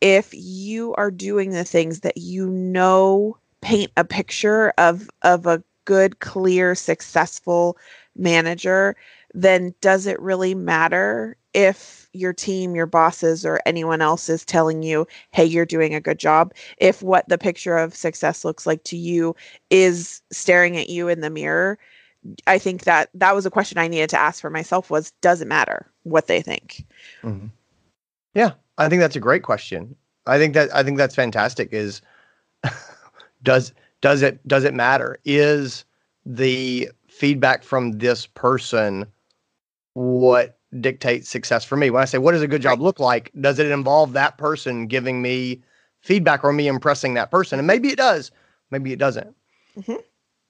[0.00, 5.62] if you are doing the things that you know paint a picture of of a
[5.84, 7.76] good clear successful
[8.16, 8.96] manager
[9.34, 14.82] then does it really matter if your team your bosses or anyone else is telling
[14.82, 18.82] you hey you're doing a good job if what the picture of success looks like
[18.84, 19.34] to you
[19.70, 21.78] is staring at you in the mirror
[22.46, 25.40] i think that that was a question i needed to ask for myself was does
[25.40, 26.84] it matter what they think
[27.22, 27.46] mm-hmm.
[28.34, 29.96] yeah I think that's a great question.
[30.26, 31.72] I think that I think that's fantastic.
[31.72, 32.02] Is
[33.42, 35.18] does does it does it matter?
[35.24, 35.84] Is
[36.24, 39.06] the feedback from this person
[39.94, 41.90] what dictates success for me?
[41.90, 44.86] When I say what does a good job look like, does it involve that person
[44.86, 45.62] giving me
[46.00, 47.58] feedback or me impressing that person?
[47.58, 48.30] And maybe it does,
[48.70, 49.34] maybe it doesn't.
[49.78, 50.00] Mm-hmm.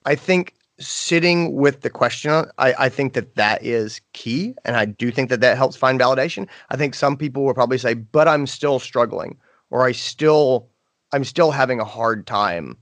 [0.05, 4.55] I think sitting with the question, I, I think that that is key.
[4.65, 6.47] And I do think that that helps find validation.
[6.69, 9.37] I think some people will probably say, but I'm still struggling
[9.69, 10.69] or I still,
[11.11, 12.77] I'm still having a hard time.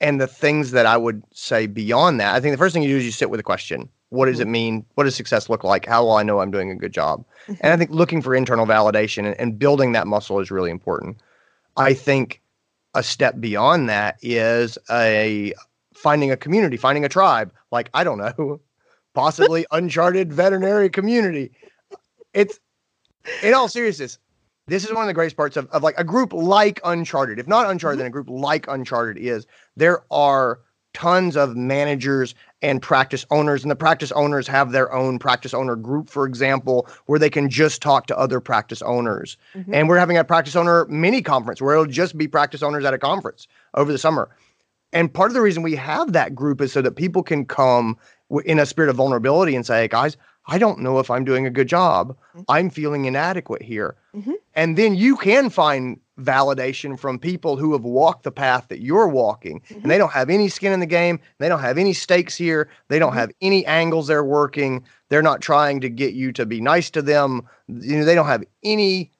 [0.00, 2.88] And the things that I would say beyond that, I think the first thing you
[2.88, 3.88] do is you sit with a question.
[4.08, 4.52] What does it mm-hmm.
[4.52, 4.86] mean?
[4.94, 5.86] What does success look like?
[5.86, 7.24] How will I know I'm doing a good job?
[7.44, 7.54] Mm-hmm.
[7.60, 11.18] And I think looking for internal validation and, and building that muscle is really important.
[11.76, 12.42] I think
[12.94, 15.54] a step beyond that is a
[16.02, 18.60] finding a community, finding a tribe, like I don't know,
[19.14, 21.52] possibly uncharted veterinary community.
[22.34, 22.58] It's
[23.42, 24.18] in all seriousness,
[24.66, 27.38] this is one of the greatest parts of, of like a group like Uncharted.
[27.38, 28.02] If not Uncharted, mm-hmm.
[28.02, 30.60] then a group like Uncharted is there are
[30.94, 35.74] tons of managers and practice owners, and the practice owners have their own practice owner
[35.74, 39.36] group, for example, where they can just talk to other practice owners.
[39.54, 39.74] Mm-hmm.
[39.74, 42.94] And we're having a practice owner mini conference where it'll just be practice owners at
[42.94, 44.28] a conference over the summer.
[44.92, 47.96] And part of the reason we have that group is so that people can come
[48.44, 51.46] in a spirit of vulnerability and say, hey, guys, I don't know if I'm doing
[51.46, 52.08] a good job.
[52.08, 52.42] Mm-hmm.
[52.48, 53.96] I'm feeling inadequate here.
[54.14, 54.32] Mm-hmm.
[54.54, 59.08] And then you can find validation from people who have walked the path that you're
[59.08, 59.80] walking mm-hmm.
[59.82, 61.20] and they don't have any skin in the game.
[61.38, 62.68] They don't have any stakes here.
[62.88, 63.18] They don't mm-hmm.
[63.18, 64.84] have any angles they're working.
[65.08, 67.42] They're not trying to get you to be nice to them.
[67.68, 69.12] You know, they don't have any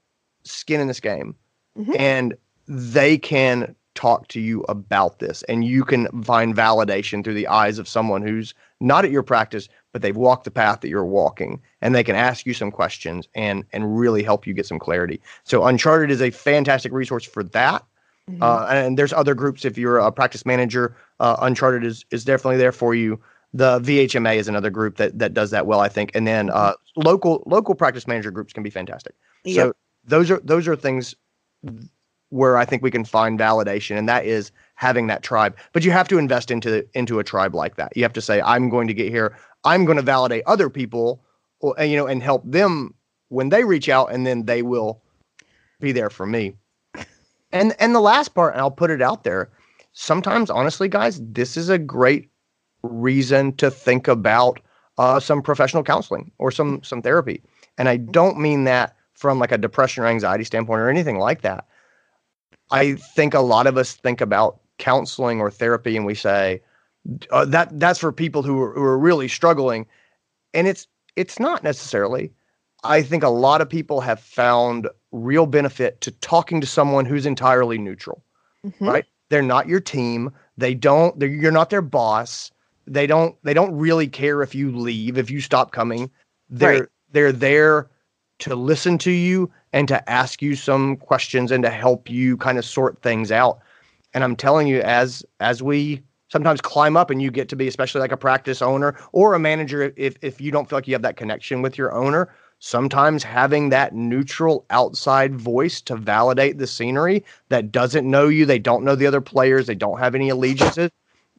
[0.45, 1.37] skin in this game.
[1.79, 1.95] Mm-hmm.
[1.99, 2.35] And
[2.69, 7.79] they can talk to you about this and you can find validation through the eyes
[7.79, 11.61] of someone who's not at your practice but they've walked the path that you're walking
[11.83, 15.21] and they can ask you some questions and and really help you get some clarity
[15.45, 17.85] so uncharted is a fantastic resource for that
[18.31, 18.43] mm-hmm.
[18.43, 22.57] uh, and there's other groups if you're a practice manager uh, uncharted is is definitely
[22.57, 23.21] there for you
[23.55, 26.73] the VHMA is another group that that does that well, I think, and then uh,
[26.97, 29.15] local local practice manager groups can be fantastic.
[29.45, 29.55] Yep.
[29.55, 29.73] So
[30.05, 31.15] those are those are things
[32.33, 35.55] where I think we can find validation, and that is having that tribe.
[35.75, 37.95] But you have to invest into into a tribe like that.
[37.95, 39.37] You have to say, "I'm going to get here.
[39.65, 41.23] I'm going to validate other people,
[41.61, 42.95] or, you know, and help them
[43.29, 45.03] when they reach out, and then they will
[45.79, 46.55] be there for me."
[47.53, 49.51] And and the last part, and I'll put it out there.
[49.93, 52.31] Sometimes, honestly, guys, this is a great
[52.83, 54.59] reason to think about
[54.97, 57.43] uh, some professional counseling or some some therapy.
[57.77, 61.43] And I don't mean that from like a depression or anxiety standpoint or anything like
[61.43, 61.67] that.
[62.71, 66.61] I think a lot of us think about counseling or therapy and we say
[67.31, 69.87] uh, that that's for people who are, who are really struggling.
[70.55, 72.33] And it's it's not necessarily.
[72.85, 77.27] I think a lot of people have found real benefit to talking to someone who's
[77.27, 78.23] entirely neutral
[78.67, 78.89] Mhm.
[78.93, 79.05] right?
[79.29, 80.31] They're not your team.
[80.57, 82.51] They don't they're, you're not their boss.
[82.87, 86.11] They don't they don't really care if you leave if you stop coming.
[86.49, 86.89] They're Right.
[87.13, 87.89] they're there
[88.41, 92.59] to listen to you and to ask you some questions and to help you kind
[92.59, 93.61] of sort things out.
[94.15, 97.69] And i'm telling you as as we sometimes climb up and you get to be
[97.69, 100.95] especially like a practice owner or a manager if if you don't feel like you
[100.95, 106.67] have that connection with your owner sometimes having that neutral outside voice to validate the
[106.67, 110.29] scenery that doesn't know you they don't know the other players they don't have any
[110.29, 110.91] allegiances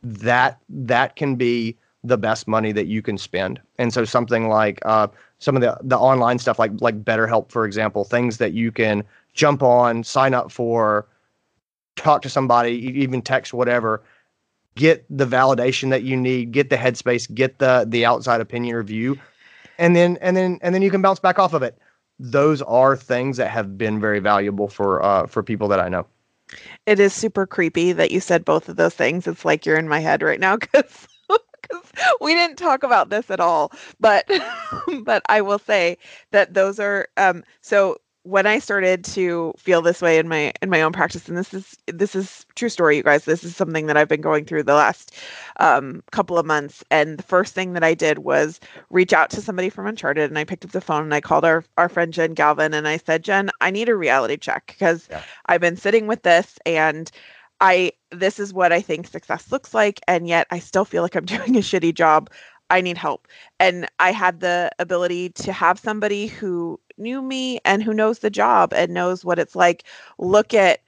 [0.03, 3.61] that that can be the best money that you can spend.
[3.77, 5.07] And so something like uh,
[5.43, 9.03] some of the the online stuff like like BetterHelp for example things that you can
[9.34, 11.06] jump on sign up for
[11.97, 14.01] talk to somebody even text whatever
[14.75, 19.19] get the validation that you need get the headspace get the the outside opinion review
[19.77, 21.77] and then and then and then you can bounce back off of it
[22.19, 26.06] those are things that have been very valuable for uh for people that i know
[26.86, 29.27] It is super creepy that you said both of those things.
[29.27, 31.08] It's like you're in my head right now because
[32.21, 33.71] we didn't talk about this at all.
[33.99, 34.29] But
[35.03, 35.97] but I will say
[36.31, 40.69] that those are um so when I started to feel this way in my in
[40.69, 43.25] my own practice, and this is this is true story, you guys.
[43.25, 45.13] This is something that I've been going through the last
[45.59, 46.83] um, couple of months.
[46.89, 50.39] And the first thing that I did was reach out to somebody from Uncharted, and
[50.39, 52.97] I picked up the phone and I called our our friend Jen Galvin, and I
[52.97, 55.21] said, Jen, I need a reality check because Yeah.
[55.47, 57.12] I've been sitting with this and.
[57.63, 61.15] I this is what I think success looks like, and yet I still feel like
[61.15, 62.30] I'm doing a shitty job.
[62.69, 63.28] I need help.
[63.60, 68.30] And I had the ability to have somebody who knew me and who knows the
[68.32, 69.86] job and knows what it's like
[70.19, 70.82] look at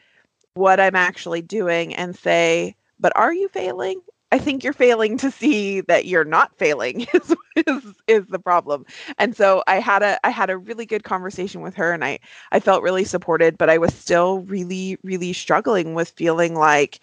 [0.55, 4.01] what I'm actually doing and say, but are you failing?
[4.35, 8.85] I think you're failing to see that you're not failing is, is is the problem.
[9.17, 12.19] And so I had a I had a really good conversation with her and I
[12.51, 16.99] I felt really supported, but I was still really really struggling with feeling like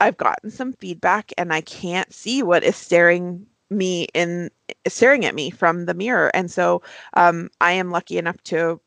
[0.00, 4.50] I've gotten some feedback and I can't see what is staring me in
[4.86, 6.30] staring at me from the mirror.
[6.34, 6.82] And so
[7.14, 8.80] um, I am lucky enough to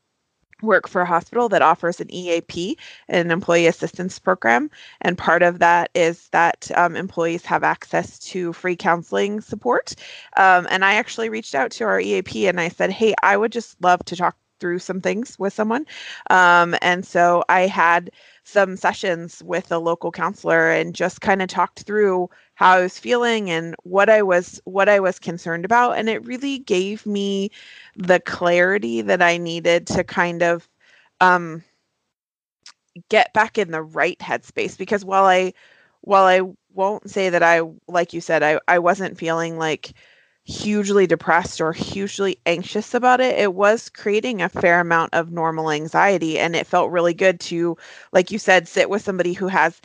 [0.63, 2.77] work for a hospital that offers an EAP,
[3.09, 4.69] an employee assistance program.
[5.01, 9.95] And part of that is that um, employees have access to free counseling support.
[10.37, 13.51] Um, and I actually reached out to our EAP and I said, hey, I would
[13.51, 15.85] just love to talk through some things with someone.
[16.29, 18.11] Um, and so I had
[18.45, 22.99] some sessions with a local counselor and just kind of talked through how I was
[22.99, 27.51] feeling and what I was what I was concerned about and it really gave me
[27.95, 30.69] the clarity that I needed to kind of
[31.21, 31.63] um
[33.09, 35.53] get back in the right headspace because while I
[36.01, 36.41] while I
[36.73, 39.93] won't say that I like you said I I wasn't feeling like
[40.45, 45.71] hugely depressed or hugely anxious about it it was creating a fair amount of normal
[45.71, 47.77] anxiety and it felt really good to
[48.11, 49.81] like you said sit with somebody who has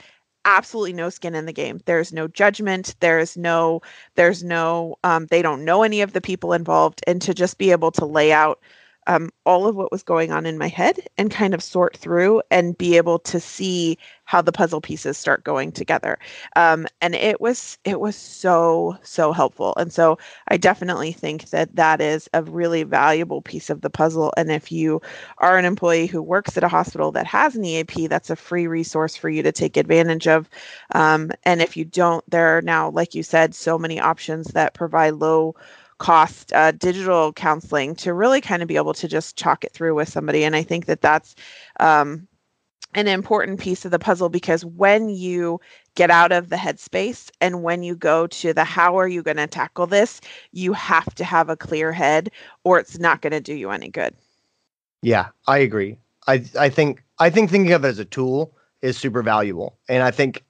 [0.49, 1.81] absolutely no skin in the game.
[1.87, 2.95] There's no judgment.
[3.01, 3.83] There's no
[4.17, 7.03] there's no um, they don't know any of the people involved.
[7.07, 8.61] And to just be able to lay out
[9.09, 12.43] um, all of what was going on in my head and kind of sort through
[12.51, 16.19] and be able to see how the puzzle pieces start going together.
[16.55, 19.75] Um, and it was it was so so helpful.
[19.79, 20.19] And so
[20.49, 24.33] i definitely think that that is a really valuable piece of the puzzle.
[24.37, 25.01] And if you
[25.39, 28.67] are an employee who works at a hospital that has an eap that's a free
[28.67, 30.49] resource for you to take advantage of.
[30.95, 34.75] Um, and if you don't there are now like you said so many options that
[34.75, 35.55] provide low
[35.99, 39.95] cost uh, digital counseling to really kind of be able to just chalk it through
[39.95, 41.35] with somebody and i think that that's
[41.81, 42.27] um,
[42.95, 45.61] an important piece of the puzzle because when you
[45.95, 49.37] get out of the headspace and when you go to the how are you going
[49.37, 50.21] to tackle this
[50.53, 52.31] you have to have a clear head
[52.65, 54.15] or it's not going to do you any good
[55.03, 55.99] Yeah, I agree.
[56.27, 60.03] I I think I think thinking of it as a tool is super valuable, and
[60.03, 60.45] I think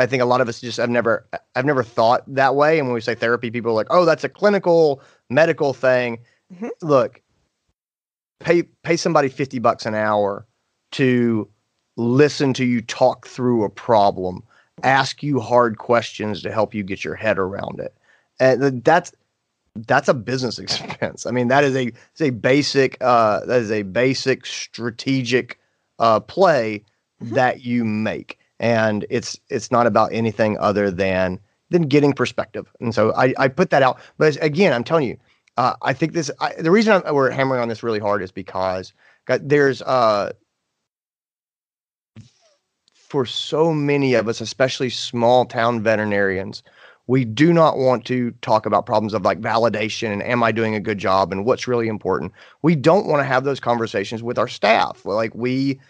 [0.00, 2.78] I think a lot of us just have never I've never thought that way.
[2.78, 6.18] And when we say therapy, people are like, "Oh, that's a clinical medical thing."
[6.52, 6.70] Mhm.
[6.82, 7.20] Look,
[8.40, 10.46] pay pay somebody fifty bucks an hour
[10.92, 11.48] to
[11.96, 14.42] listen to you talk through a problem,
[14.82, 17.94] ask you hard questions to help you get your head around it,
[18.40, 19.12] and that's
[19.86, 21.26] that's a business expense.
[21.26, 25.58] I mean, that is a it's a basic uh, that is a basic strategic
[25.98, 26.84] uh, play
[27.22, 27.34] Mhm.
[27.34, 31.40] that you make, and it's it's not about anything other than
[31.70, 32.70] than getting perspective.
[32.80, 33.98] And so I, I put that out.
[34.18, 35.16] But again, I'm telling you,
[35.56, 38.30] uh, I think this I, the reason I'm, we're hammering on this really hard is
[38.30, 38.92] because
[39.26, 40.32] God, there's uh,
[42.94, 46.62] for so many of us, especially small town veterinarians,
[47.06, 50.74] we do not want to talk about problems of like validation and am I doing
[50.74, 52.32] a good job and what's really important.
[52.62, 55.04] We don't want to have those conversations with our staff.
[55.04, 55.80] Like we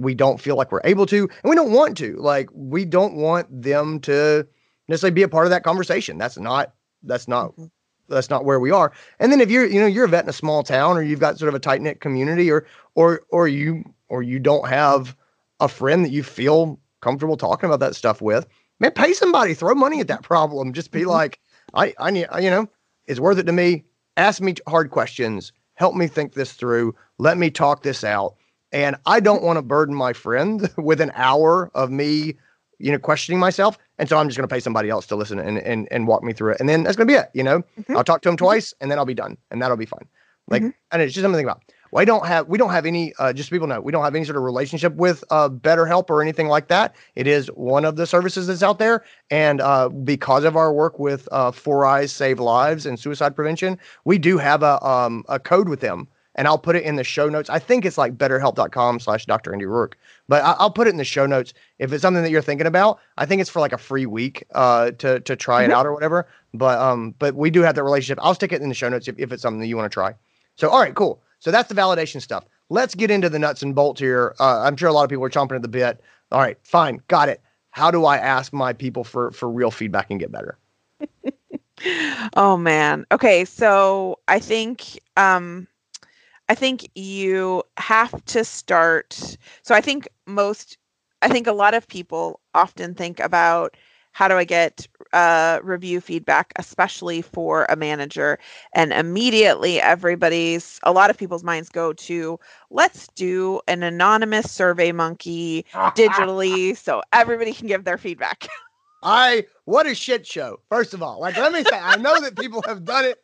[0.00, 2.16] we don't feel like we're able to and we don't want to.
[2.16, 4.46] Like we don't want them to
[4.88, 6.18] necessarily be a part of that conversation.
[6.18, 6.72] That's not
[7.02, 7.66] that's not mm-hmm.
[8.08, 8.92] that's not where we are.
[9.18, 11.20] And then if you're you know you're a vet in a small town or you've
[11.20, 15.16] got sort of a tight knit community or or or you or you don't have
[15.60, 18.46] a friend that you feel comfortable talking about that stuff with,
[18.78, 20.72] man, pay somebody, throw money at that problem.
[20.72, 21.10] Just be mm-hmm.
[21.10, 21.38] like,
[21.74, 22.68] I, I need, you know,
[23.06, 23.84] it's worth it to me.
[24.16, 25.52] Ask me hard questions.
[25.74, 26.94] Help me think this through.
[27.18, 28.34] Let me talk this out.
[28.72, 32.36] And I don't want to burden my friend with an hour of me,
[32.78, 33.78] you know, questioning myself.
[33.98, 36.22] And so I'm just going to pay somebody else to listen and, and, and walk
[36.22, 36.60] me through it.
[36.60, 37.30] And then that's going to be it.
[37.34, 37.96] You know, mm-hmm.
[37.96, 38.44] I'll talk to him mm-hmm.
[38.44, 40.06] twice and then I'll be done and that'll be fine.
[40.48, 40.70] Like, mm-hmm.
[40.92, 41.62] and it's just something about
[41.92, 44.14] we don't have we don't have any uh, just so people know we don't have
[44.14, 46.94] any sort of relationship with uh, BetterHelp or anything like that.
[47.14, 50.98] It is one of the services that's out there, and uh, because of our work
[50.98, 55.38] with uh, Four Eyes Save Lives and suicide prevention, we do have a um, a
[55.38, 56.08] code with them,
[56.40, 57.50] and I'll put it in the show notes.
[57.50, 59.52] I think it's like BetterHelp.com/slash Dr.
[59.52, 59.92] Andy Roark,
[60.26, 62.66] but I- will put it in the show notes if it's something that you're thinking
[62.66, 62.98] about.
[63.18, 65.70] I think it's for like a free week uh, to to try mm-hmm.
[65.70, 66.26] it out or whatever.
[66.54, 68.18] But um, but we do have that relationship.
[68.22, 69.94] I'll stick it in the show notes if, if it's something that you want to
[69.94, 70.14] try.
[70.56, 71.22] So all right, cool.
[71.40, 72.46] So that's the validation stuff.
[72.70, 74.34] Let's get into the nuts and bolts here.
[74.40, 76.00] Uh, I'm sure a lot of people are chomping at the bit.
[76.32, 77.42] All right, fine, got it.
[77.72, 80.56] How do I ask my people for for real feedback and get better?
[82.34, 83.04] oh man.
[83.12, 85.66] Okay, so I think um
[86.50, 89.36] I think you have to start.
[89.62, 90.78] So I think most
[91.22, 93.76] I think a lot of people often think about
[94.12, 98.38] how do I get uh, review feedback, especially for a manager?
[98.74, 102.40] And immediately, everybody's, a lot of people's minds go to
[102.70, 108.48] let's do an anonymous survey monkey digitally so everybody can give their feedback.
[109.04, 110.58] I, what a shit show.
[110.68, 113.18] First of all, like, let me say, I know that people have done it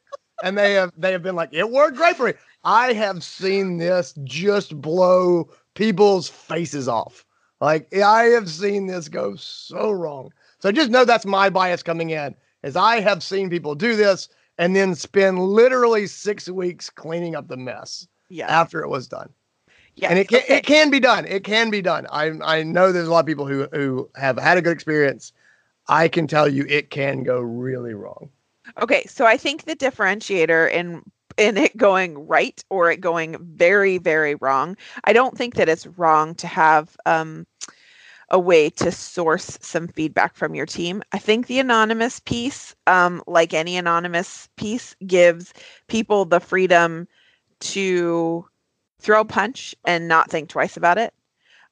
[0.45, 2.35] and they have, they have been like, it worked great for me.
[2.67, 7.25] I have seen this just blow people's faces off.
[7.61, 10.33] Like, I have seen this go so wrong.
[10.59, 14.29] So just know that's my bias coming in, as I have seen people do this
[14.59, 18.49] and then spend literally six weeks cleaning up the mess yeah.
[18.49, 19.31] after it was done.
[19.95, 20.59] Yeah, and it can okay.
[20.59, 21.25] it can be done.
[21.25, 22.07] It can be done.
[22.13, 25.33] I I know there's a lot of people who who have had a good experience.
[25.89, 28.29] I can tell you it can go really wrong.
[28.79, 31.03] Okay, so I think the differentiator in
[31.37, 34.77] in it going right or it going very very wrong.
[35.05, 37.47] I don't think that it's wrong to have um
[38.31, 41.03] a way to source some feedback from your team.
[41.13, 45.53] I think the anonymous piece, um, like any anonymous piece, gives
[45.89, 47.07] people the freedom
[47.61, 48.47] to
[49.01, 51.15] throw a punch and not think twice about it.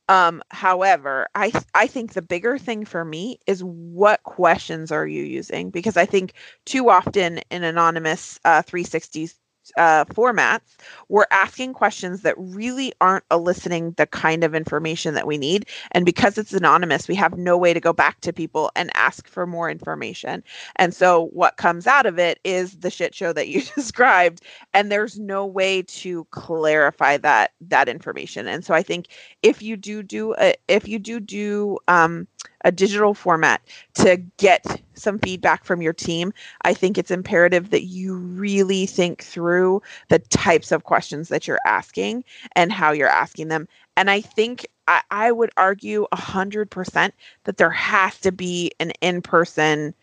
[0.09, 5.23] Um, however, I I think the bigger thing for me is what questions are you
[5.25, 5.71] using?
[5.71, 6.35] Because I think
[6.67, 9.37] too often in anonymous uh, 360s
[9.77, 10.77] uh, formats,
[11.09, 15.67] we're asking questions that really aren't eliciting the kind of information that we need.
[15.93, 19.29] And because it's anonymous, we have no way to go back to people and ask
[19.29, 20.43] for more information.
[20.77, 24.43] And so what comes out of it is the shit show that you described.
[24.73, 28.47] And there's no way to clarify that that information.
[28.47, 29.09] And so I think
[29.43, 32.27] if you do do a, if you do do um,
[32.65, 33.62] a digital format
[33.95, 39.23] to get some feedback from your team, I think it's imperative that you really think
[39.23, 42.25] through the types of questions that you're asking
[42.57, 43.69] and how you're asking them.
[43.97, 47.12] And I think I, I would argue 100%
[47.45, 49.95] that there has to be an in person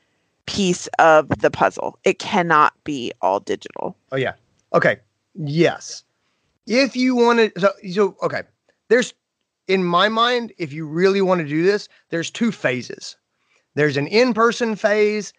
[0.45, 1.97] piece of the puzzle.
[2.03, 3.95] It cannot be all digital.
[4.11, 4.33] Oh, yeah.
[4.73, 4.99] Okay.
[5.35, 6.03] Yes.
[6.67, 8.43] If you want to, so, so okay,
[8.87, 9.13] there's
[9.71, 13.15] in my mind, if you really want to do this, there's two phases.
[13.75, 15.31] There's an in person phase,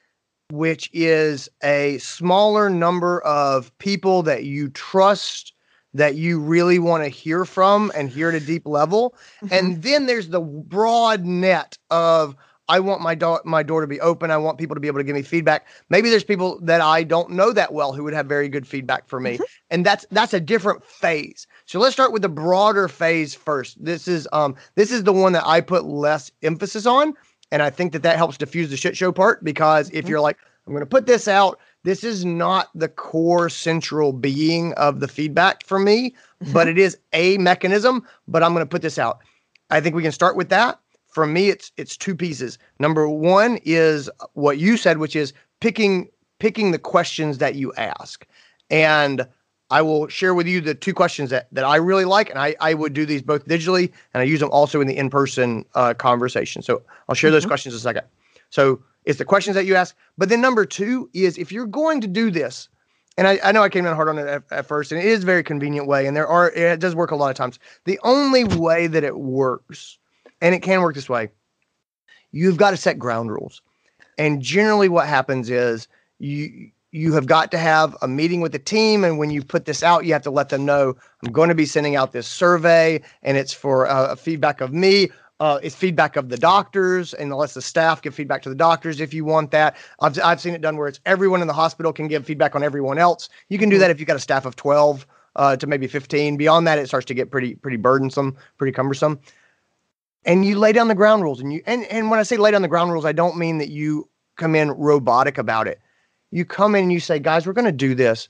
[0.51, 5.53] which is a smaller number of people that you trust,
[5.93, 9.15] that you really want to hear from and hear at a deep level.
[9.43, 9.55] Mm-hmm.
[9.55, 12.35] And then there's the broad net of,
[12.73, 14.31] I want my door my door to be open.
[14.31, 15.67] I want people to be able to give me feedback.
[15.91, 19.07] Maybe there's people that I don't know that well who would have very good feedback
[19.07, 19.35] for me.
[19.35, 19.43] Mm-hmm.
[19.69, 21.47] And that's that's a different phase.
[21.67, 23.85] So let's start with the broader phase first.
[23.85, 27.13] This is um this is the one that I put less emphasis on
[27.51, 30.09] and I think that that helps diffuse the shit show part because if mm-hmm.
[30.09, 34.73] you're like I'm going to put this out, this is not the core central being
[34.75, 36.53] of the feedback for me, mm-hmm.
[36.55, 39.19] but it is a mechanism, but I'm going to put this out.
[39.69, 40.79] I think we can start with that
[41.13, 46.09] for me it's it's two pieces number one is what you said which is picking
[46.41, 48.27] picking the questions that you ask
[48.71, 49.27] and
[49.71, 52.55] I will share with you the two questions that, that I really like, and I,
[52.61, 55.65] I would do these both digitally, and I use them also in the in person
[55.75, 56.61] uh, conversation.
[56.61, 57.49] So I'll share those Mhm.
[57.49, 58.03] questions in a second.
[58.51, 62.03] So it's the questions that you ask, but then number two is if you're going
[62.03, 62.69] to do this,
[63.17, 65.07] and I, I know I came in hard on it at, at first, and it
[65.07, 67.59] is a very convenient way, and there are it does work a lot of times.
[67.87, 69.99] The only way that it works,
[70.43, 71.31] and it can work this way,
[72.33, 73.63] you've got to set ground rules.
[74.19, 75.89] And generally, what happens is
[76.19, 79.65] you you have got to have a meeting with the team, and when you put
[79.65, 82.29] this out, you have to let them know I'm going to be sending out this
[82.29, 85.09] survey, and it's for uh, feedback of me.
[85.41, 89.01] Uh, it's feedback of the doctors, and lets the staff give feedback to the doctors
[89.01, 89.77] if you want that.
[90.01, 92.63] I've I've seen it done where it's everyone in the hospital can give feedback on
[92.63, 93.29] everyone else.
[93.49, 96.37] You can do that if you've got a staff of twelve uh, to maybe fifteen.
[96.37, 99.19] Beyond that, it starts to get pretty pretty burdensome, pretty cumbersome
[100.25, 102.51] and you lay down the ground rules and you and, and when i say lay
[102.51, 105.81] down the ground rules i don't mean that you come in robotic about it.
[106.31, 108.29] You come in and you say guys we're going to do this.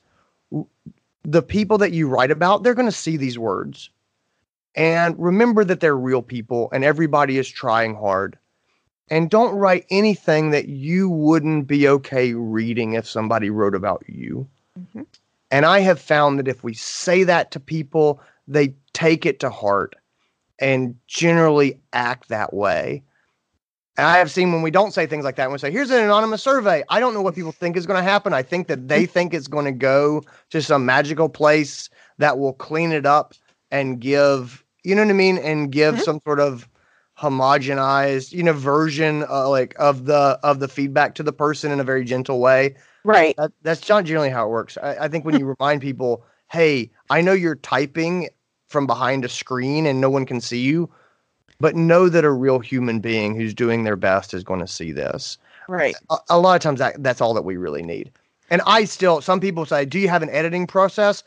[1.24, 3.90] The people that you write about they're going to see these words.
[4.74, 8.38] And remember that they're real people and everybody is trying hard.
[9.08, 14.48] And don't write anything that you wouldn't be okay reading if somebody wrote about you.
[14.78, 15.06] Mhm.
[15.50, 18.18] and i have found that if we say that to people
[18.48, 19.94] they take it to heart
[20.58, 23.02] and generally act that way.
[23.96, 25.90] And I have seen when we don't say things like that, when we say, here's
[25.90, 28.32] an anonymous survey, I don't know what people think is going to happen.
[28.32, 32.54] I think that they think it's going to go to some magical place that will
[32.54, 33.34] clean it up
[33.70, 35.36] and give, you know what I mean?
[35.38, 36.00] And give Mhm.
[36.04, 36.68] some sort of
[37.18, 41.80] homogenized, you know, version uh, like of the of the feedback to the person in
[41.80, 42.74] a very gentle way.
[43.04, 43.34] Right.
[43.36, 44.78] That, that's not generally how it works.
[44.82, 48.28] I, I think when you remind people, hey, I know you're typing
[48.72, 50.90] from behind a screen and no one can see you,
[51.60, 54.90] but know that a real human being who's doing their best is going to see
[54.90, 55.38] this.
[55.68, 55.94] Right.
[56.10, 58.10] A, a lot of times that, that's all that we really need.
[58.50, 61.22] And I still, some people say, do you have an editing process?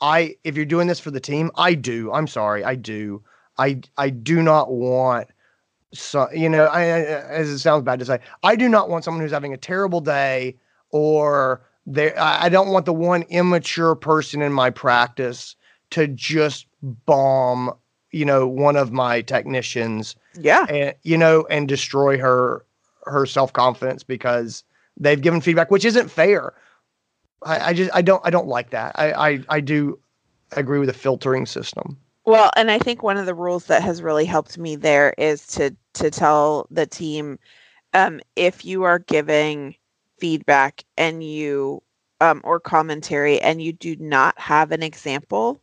[0.00, 2.12] I, if you're doing this for the team, I do.
[2.12, 3.22] I'm sorry, I do.
[3.58, 5.28] I, I do not want
[5.92, 9.22] so you know, I, as it sounds bad to say, I do not want someone
[9.22, 10.56] who's having a terrible day
[10.90, 15.56] or they I don't want the one immature person in my practice
[15.90, 17.72] to just bomb,
[18.10, 20.66] you know, one of my technicians Yeah.
[20.68, 22.64] and you know and destroy her
[23.06, 24.62] her self-confidence because
[24.98, 26.52] they've given feedback which isn't fair.
[27.42, 28.92] I, I just I don't I don't like that.
[28.98, 29.98] I, I I do
[30.52, 31.96] agree with the filtering system.
[32.26, 35.46] Well, and I think one of the rules that has really helped me there is
[35.48, 37.38] to to tell the team
[37.94, 39.74] um, if you are giving
[40.18, 41.82] feedback and you
[42.20, 45.60] um, or commentary and you do not have an example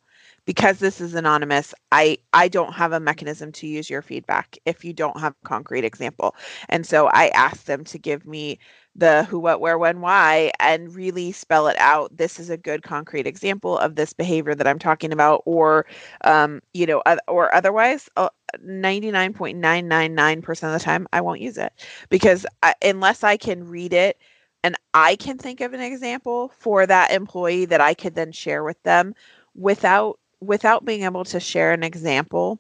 [0.48, 4.84] because this is anonymous i i don't have a mechanism to use your feedback if
[4.84, 6.36] you don't have a concrete example.
[6.70, 8.58] And so i ask them to give me
[8.96, 12.18] the who what where when why and really spell it out.
[12.18, 15.86] This is a good concrete example of this behavior that i'm talking about or
[16.24, 18.30] um, you know or otherwise uh,
[18.66, 21.74] 99.999% of the time i won't use it
[22.10, 24.18] because I, unless i can read it
[24.64, 28.64] and i can think of an example for that employee that i could then share
[28.64, 29.14] with them
[29.56, 32.60] without without being able to share an example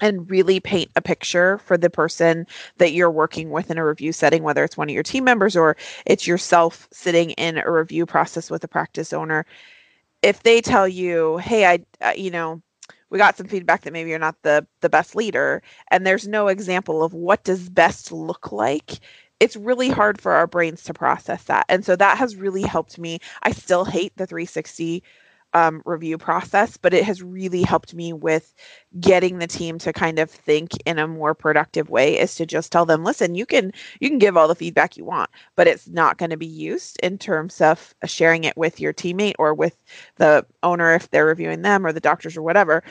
[0.00, 2.46] and really paint a picture for the person
[2.78, 5.56] that you're working with in a review setting whether it's one of your team members
[5.56, 9.46] or it's yourself sitting in a review process with a practice owner
[10.22, 12.60] if they tell you hey i uh, you know
[13.10, 15.62] we got some feedback that maybe you're not the the best leader
[15.92, 18.98] and there's no example of what does best look like
[19.40, 21.66] it's really hard for our brains to process that.
[21.68, 23.18] And so that has really helped me.
[23.42, 25.02] I still hate the 360
[25.54, 28.54] um, review process but it has really helped me with
[29.00, 32.70] getting the team to kind of think in a more productive way is to just
[32.70, 35.88] tell them listen you can you can give all the feedback you want but it's
[35.88, 39.76] not going to be used in terms of sharing it with your teammate or with
[40.16, 42.82] the owner if they're reviewing them or the doctors or whatever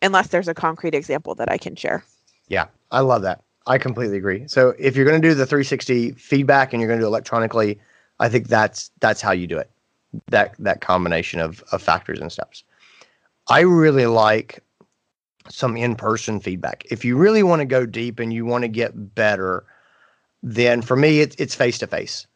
[0.00, 2.04] unless there's a concrete example that i can share
[2.48, 3.42] Yeah, I love that.
[3.66, 4.46] I completely agree.
[4.46, 7.80] So if you're going to do the 360 feedback and you're going to do electronically,
[8.18, 9.70] I think that's that's how you do it.
[10.28, 12.64] That that combination of of factors and steps.
[13.48, 14.62] I really like
[15.48, 16.84] some in-person feedback.
[16.90, 19.64] If you really want to go deep and you want to get better,
[20.42, 22.26] then for me it's it's face to face.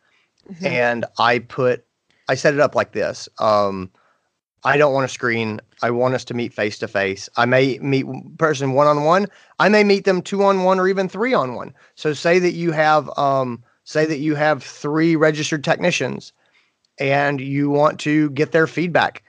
[0.63, 1.85] And I put
[2.29, 3.29] I set it up like this.
[3.39, 3.91] Um
[4.65, 5.61] I don't want a screen.
[5.83, 7.29] I want us to meet face to face.
[7.37, 8.07] I may meet
[8.39, 9.27] person one on one.
[9.61, 11.73] I may meet them two on one or even three on one.
[11.95, 16.33] So say that you have um say that you have three registered technicians
[16.99, 19.23] and you want to get their feedback.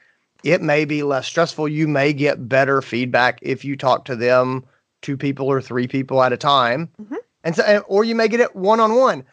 [0.44, 1.68] It may be less stressful.
[1.68, 4.64] You may get better feedback if you talk to them
[5.02, 6.90] two people or three people at a time.
[7.02, 7.18] Mhm.
[7.44, 9.24] And so or you may get it one on one.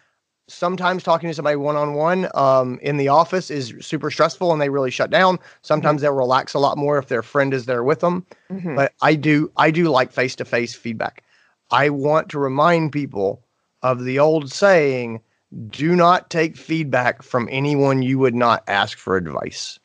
[0.47, 4.61] sometimes talking to somebody one on one um, in the office is super stressful and
[4.61, 5.39] they really shut down.
[5.63, 8.27] Sometimes they'll relax a lot more if their friend is there with them.
[8.53, 8.77] Mhm.
[8.77, 11.23] But I do I do like face to face feedback.
[11.71, 13.43] I want to remind people
[13.83, 15.21] of the old saying,
[15.69, 19.79] do not take feedback from anyone you would not ask for advice.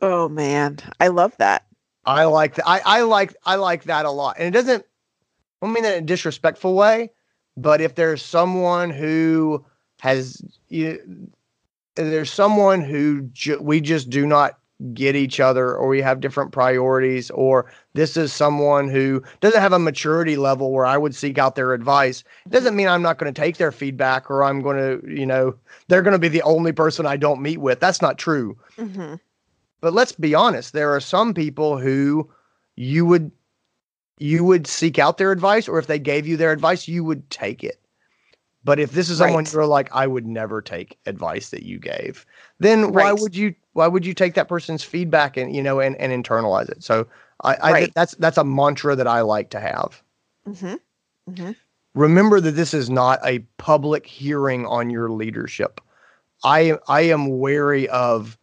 [0.00, 1.64] Oh man, I love that.
[2.04, 2.68] I like that.
[2.68, 4.36] I, I like I like that a lot.
[4.38, 4.84] And it doesn't
[5.60, 7.10] I don't mean that in a disrespectful way,
[7.56, 9.64] but if there's someone who
[10.00, 11.30] has you
[11.96, 14.58] there's someone who ju- we just do not
[14.94, 19.72] get each other or we have different priorities or this is someone who doesn't have
[19.72, 22.22] a maturity level where I would seek out their advice.
[22.46, 25.26] It doesn't mean I'm not going to take their feedback or I'm going to, you
[25.26, 25.54] know,
[25.88, 27.80] they're going to be the only person I don't meet with.
[27.80, 28.56] That's not true.
[28.78, 29.14] hmm
[29.80, 32.30] But let's be honest, there are some people who
[32.76, 33.32] you would
[34.18, 37.28] you would seek out their advice or if they gave you their advice, you would
[37.30, 37.80] take it.
[38.68, 39.52] But if this is someone Right.
[39.54, 42.26] you're like, I would never take advice that you gave,
[42.58, 43.14] then why Right.
[43.14, 46.68] would you why would you take that person's feedback and you know and, and internalize
[46.68, 46.82] it?
[46.84, 47.06] So
[47.44, 47.94] I, I Right.
[47.94, 50.02] that's that's a mantra that I like to have.
[50.44, 50.74] hmm
[51.94, 55.80] Remember that this is not a public hearing on your leadership.
[56.44, 58.36] I I am wary of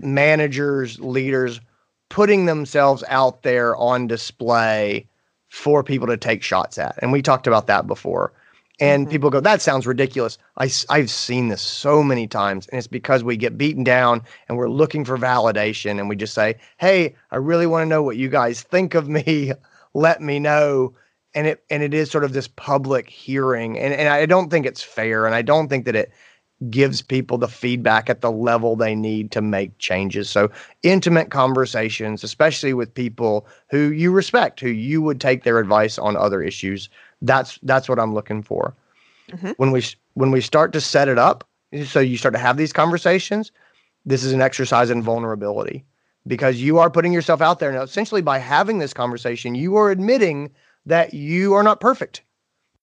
[0.00, 1.60] managers, leaders
[2.08, 5.06] putting themselves out there on display
[5.48, 6.98] for people to take shots at.
[7.00, 8.32] And we talked about that before.
[8.82, 9.10] And Mhm.
[9.12, 10.38] people go, that sounds ridiculous.
[10.58, 12.66] I, I, have seen this so many times.
[12.68, 16.00] And it's because we get beaten down and we're looking for validation.
[16.00, 19.08] And we just say, hey, I really want to know what you guys think of
[19.08, 19.52] me.
[19.94, 20.94] Let me know.
[21.34, 23.78] And it and it is sort of this public hearing.
[23.78, 25.26] And, and I don't think it's fair.
[25.26, 26.12] And I don't think that it
[26.70, 30.30] gives people the feedback at the level they need to make changes.
[30.30, 30.50] So
[30.82, 36.16] intimate conversations, especially with people who you respect, who you would take their advice on
[36.16, 36.88] other issues.
[37.22, 38.74] That's that's what I'm looking for.
[39.30, 39.54] Mhm.
[39.56, 39.82] When we
[40.14, 41.44] when we start to set it up,
[41.86, 43.50] so you start to have these conversations,
[44.04, 45.84] this is an exercise in vulnerability
[46.26, 47.72] because you are putting yourself out there.
[47.72, 50.50] Now, essentially, by having this conversation, you are admitting
[50.84, 52.22] that you are not perfect,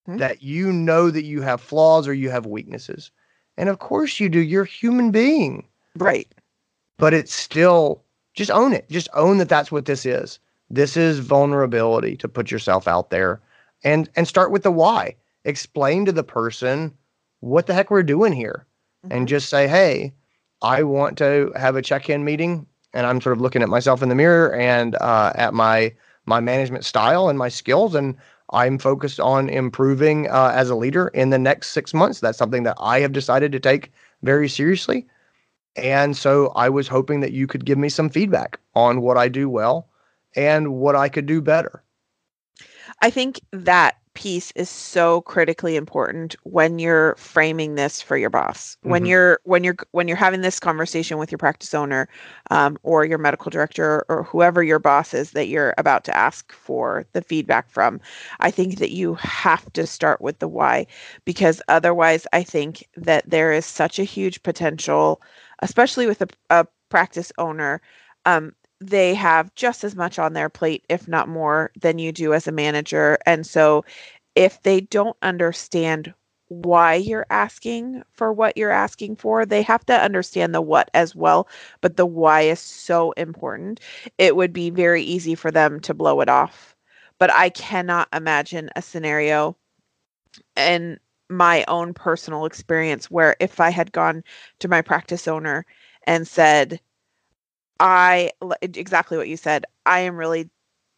[0.07, 0.17] Mhm.
[0.19, 3.11] that you know that you have flaws or you have weaknesses.
[3.57, 4.39] And of course you do.
[4.39, 5.65] You're a human being,
[5.97, 6.27] Right.
[6.97, 8.01] but it's still
[8.33, 8.89] just own it.
[8.89, 10.39] Just own that that's what this is.
[10.69, 13.41] This is vulnerability to put yourself out there
[13.83, 15.15] and and start with the why.
[15.45, 16.93] Explain to the person
[17.41, 18.65] what the heck we're doing here
[19.09, 19.29] and Mhm.
[19.29, 20.13] just say, "Hey,
[20.61, 24.09] I want to have a check-in meeting and I'm sort of looking at myself in
[24.09, 25.93] the mirror and uh, at my
[26.25, 28.15] my management style and my skills and
[28.51, 32.19] I'm focused on improving uh, as a leader in the next six months.
[32.19, 33.91] That's something that I have decided to take
[34.23, 35.07] very seriously.
[35.75, 39.27] And so I was hoping that you could give me some feedback on what I
[39.29, 39.87] do well
[40.35, 41.83] and what I could do better.
[43.01, 48.75] I think that piece is so critically important when you're framing this for your boss.
[48.83, 49.07] When Mhm.
[49.07, 52.09] you're when you're when you're having this conversation with your practice owner
[52.49, 56.51] um, or your medical director or whoever your boss is that you're about to ask
[56.51, 58.01] for the feedback from.
[58.41, 60.87] I think that you have to start with the why
[61.23, 65.21] because otherwise, I think that there is such a huge potential,
[65.61, 67.81] especially with a, a practice owner.
[68.25, 72.33] Um, they have just as much on their plate, if not more, than you do
[72.33, 73.17] as a manager.
[73.25, 73.83] And so,
[74.35, 76.13] if they don't understand
[76.49, 81.15] why you're asking for what you're asking for, they have to understand the what as
[81.15, 81.47] well.
[81.81, 83.79] But the why is so important.
[84.17, 86.75] It would be very easy for them to blow it off.
[87.19, 89.57] But I cannot imagine a scenario
[90.55, 90.99] in
[91.29, 94.23] my own personal experience where if I had gone
[94.59, 95.65] to my practice owner
[96.07, 96.79] and said,
[97.79, 99.65] I exactly what you said.
[99.85, 100.49] I am really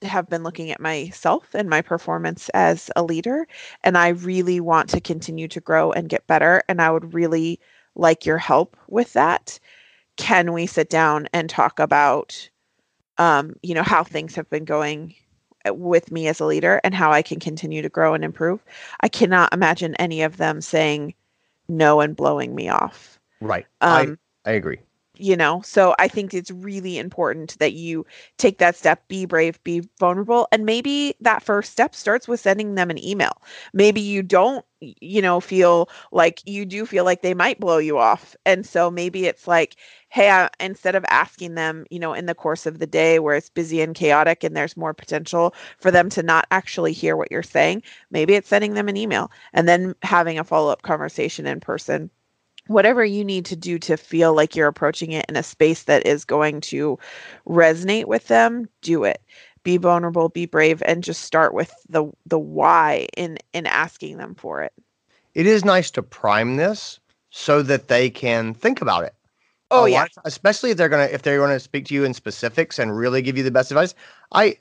[0.03, 3.47] have been looking at myself and my performance as a leader
[3.83, 7.59] and I really want to continue to grow and get better and I would really
[7.93, 9.59] like your help with that.
[10.17, 12.49] Can we sit down and talk about
[13.17, 15.13] um you know how things have been going
[15.67, 18.63] uh, with me as a leader and how I can continue to grow and improve?
[19.01, 21.13] I cannot imagine any of them saying
[21.67, 23.19] no and blowing me off.
[23.39, 23.67] Right.
[23.81, 24.79] Um I, I agree.
[25.21, 28.05] You know so i think it's really important that you
[28.37, 32.75] take that step be brave be vulnerable and maybe that first step starts with sending
[32.75, 33.31] them an email.
[33.73, 37.97] Maybe you don't you know feel like you do feel like they might blow you
[37.99, 39.75] off and so maybe it's like
[40.09, 43.35] hey I, instead of asking them you know in the course of the day where
[43.35, 47.31] it's busy and chaotic and there's more potential for them to not actually hear what
[47.31, 51.59] you're saying maybe it's sending them an email and then having a follow-up conversation in
[51.59, 52.09] person
[52.73, 56.05] whatever you need to do to feel like you're approaching it in a space that
[56.07, 56.97] is going to
[57.47, 59.21] resonate with them, do it.
[59.63, 64.35] be vulnerable, be brave, and just start with the the why in in asking them
[64.35, 64.73] for it.
[65.33, 66.99] It is nice to prime this
[67.29, 69.13] so that they can think about it.
[69.71, 72.79] Oh yeah, of- especially if they're gonna if they're gonna speak to you in specifics
[72.79, 73.95] and really give you the best advice.
[74.31, 74.57] I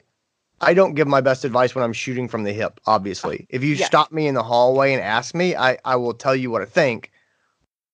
[0.61, 2.79] I don't give my best advice when I'm shooting from the hip.
[2.87, 3.87] Obviously, oh, if you Yes.
[3.87, 6.65] stop me in the hallway and ask me, I I will tell you what I
[6.65, 7.10] think.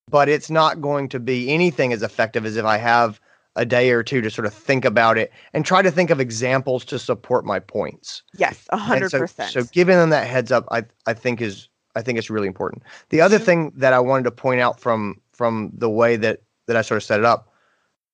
[0.09, 3.19] But it's not going to be anything as effective as if I have
[3.57, 6.19] a day or two to sort of think about it and try to think of
[6.19, 8.21] examples to support my points.
[8.37, 9.51] yes, a hundred so- percent.
[9.51, 12.83] So giving them that heads up, I I think is I think it's really important.
[13.09, 16.77] The other thing that I wanted to point out from from the way that that
[16.77, 17.51] I sort of set it up,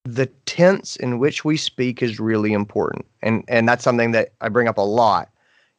[0.05, 4.49] the tense in which we speak is really important, and and that's something that I
[4.49, 5.29] bring up a lot.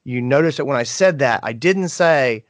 [0.04, 2.44] You notice that when I said that, I didn't say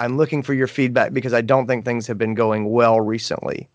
[0.00, 3.68] I'm looking for your feedback because I don't think things have been going well recently.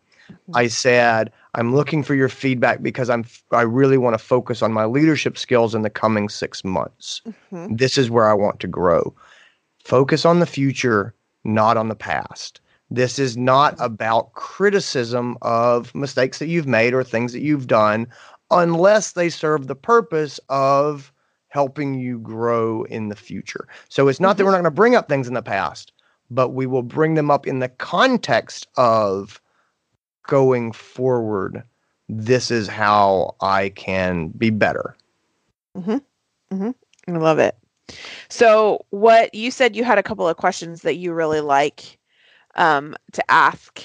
[0.56, 4.74] I said I'm looking for your feedback because I'm I really want to focus on
[4.74, 7.22] my leadership skills in the coming 6 months
[7.54, 7.78] Mhm.
[7.78, 9.14] this is where I want to grow.
[9.84, 11.14] Focus on the future,
[11.44, 12.60] not on the past.
[12.90, 18.08] This is not about criticism of mistakes that you've made or things that you've done
[18.52, 21.12] unless they serve the purpose of
[21.50, 23.68] helping you grow in the future.
[23.90, 25.94] So it's not that we're not going to bring up things in the past,
[26.30, 29.42] but we will bring them up in the context of
[30.28, 31.64] going forward.
[32.10, 34.96] This is how I can be better.
[35.78, 36.02] Mhm.
[36.52, 36.76] Mhm.
[37.08, 37.56] I love it.
[38.30, 41.98] So, what you said you had a couple of questions that you really like
[42.56, 43.82] um, to ask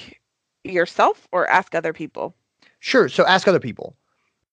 [0.64, 2.34] yourself or ask other people.
[2.80, 3.08] Sure.
[3.08, 3.96] So ask other people.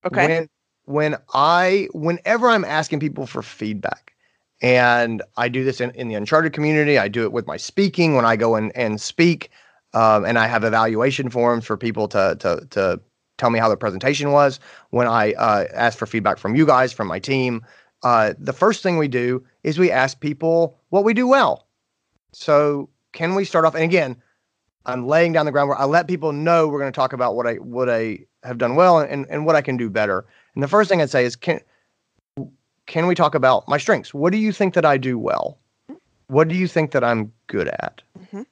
[0.05, 0.25] Okay.
[0.25, 0.49] When
[0.85, 4.13] when I whenever I'm asking people for feedback,
[4.61, 8.15] and I do this in, in the Uncharted community, I do it with my speaking
[8.15, 9.51] when I go and, and speak,
[9.93, 12.99] um, and I have evaluation forms for people to to to
[13.37, 14.59] tell me how the presentation was.
[14.89, 17.63] When I uh, ask for feedback from you guys, from my team,
[18.03, 21.67] uh, the first thing we do is we ask people what we do well.
[22.33, 23.75] So can we start off?
[23.75, 24.15] And again,
[24.85, 25.79] I'm laying down the groundwork.
[25.79, 28.75] I let people know we're going to talk about what I what I have done
[28.75, 30.25] well and, and what I can do better.
[30.55, 31.59] And the first thing I'd say is can
[32.87, 34.13] can we talk about my strengths?
[34.13, 35.59] What do you think that I do well?
[36.27, 38.01] What do you think that I'm good at?
[38.19, 38.45] Mhm.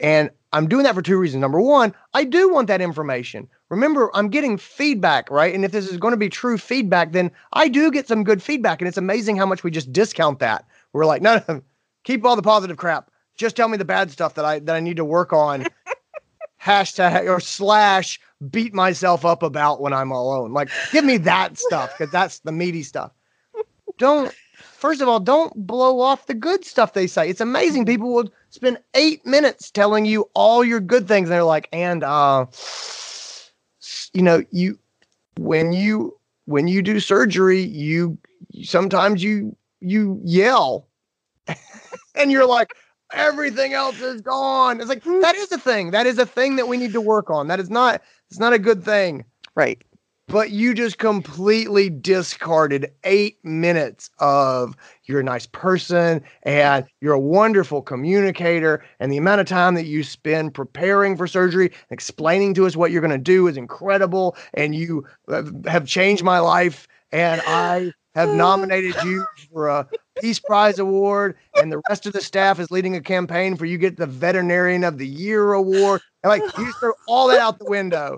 [0.00, 1.40] And I'm doing that for two reasons.
[1.40, 3.48] Number one, I do want that information.
[3.70, 5.54] Remember, I'm getting feedback, right?
[5.54, 8.42] And if this is going to be true feedback, then I do get some good
[8.42, 8.80] feedback.
[8.80, 10.64] And it's amazing how much we just discount that.
[10.92, 11.62] We're like, no, no,
[12.04, 13.10] keep all the positive crap.
[13.36, 15.66] Just tell me the bad stuff that I that I need to work on.
[16.62, 18.20] Hashtag or slash
[18.50, 20.52] beat myself up about when I'm alone.
[20.52, 23.12] Like, give me that stuff because that's the meaty stuff.
[23.98, 27.28] Don't first of all, don't blow off the good stuff they say.
[27.28, 27.86] It's amazing.
[27.86, 31.28] People will spend eight minutes telling you all your good things.
[31.28, 32.46] And they're like, and uh
[34.12, 34.78] you know, you
[35.38, 36.16] when you
[36.46, 38.18] when you do surgery, you
[38.62, 40.88] sometimes you you yell.
[42.14, 42.74] and you're like,
[43.12, 44.80] everything else is gone.
[44.80, 45.90] It's like that is a thing.
[45.92, 47.48] That is a thing that we need to work on.
[47.48, 49.24] That is not it's not a good thing
[49.54, 49.82] Right.
[50.28, 57.20] But you just completely discarded eight minutes of you're a nice person and you're a
[57.20, 62.66] wonderful communicator and the amount of time that you spend preparing for surgery explaining to
[62.66, 67.42] us what you're going to do is incredible and you have- changed my life and
[67.46, 69.86] i have nominated you for a
[70.20, 73.76] peace prize award and the rest of the staff is leading a campaign for you
[73.76, 76.00] get the veterinarian of the year award.
[76.22, 78.16] And like you throw all that out the window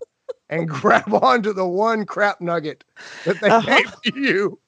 [0.49, 2.85] and grab onto the one crap nugget
[3.25, 3.77] that they Uh-huh.
[3.77, 4.59] gave to you.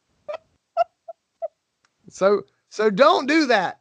[2.08, 3.78] So so don't do that.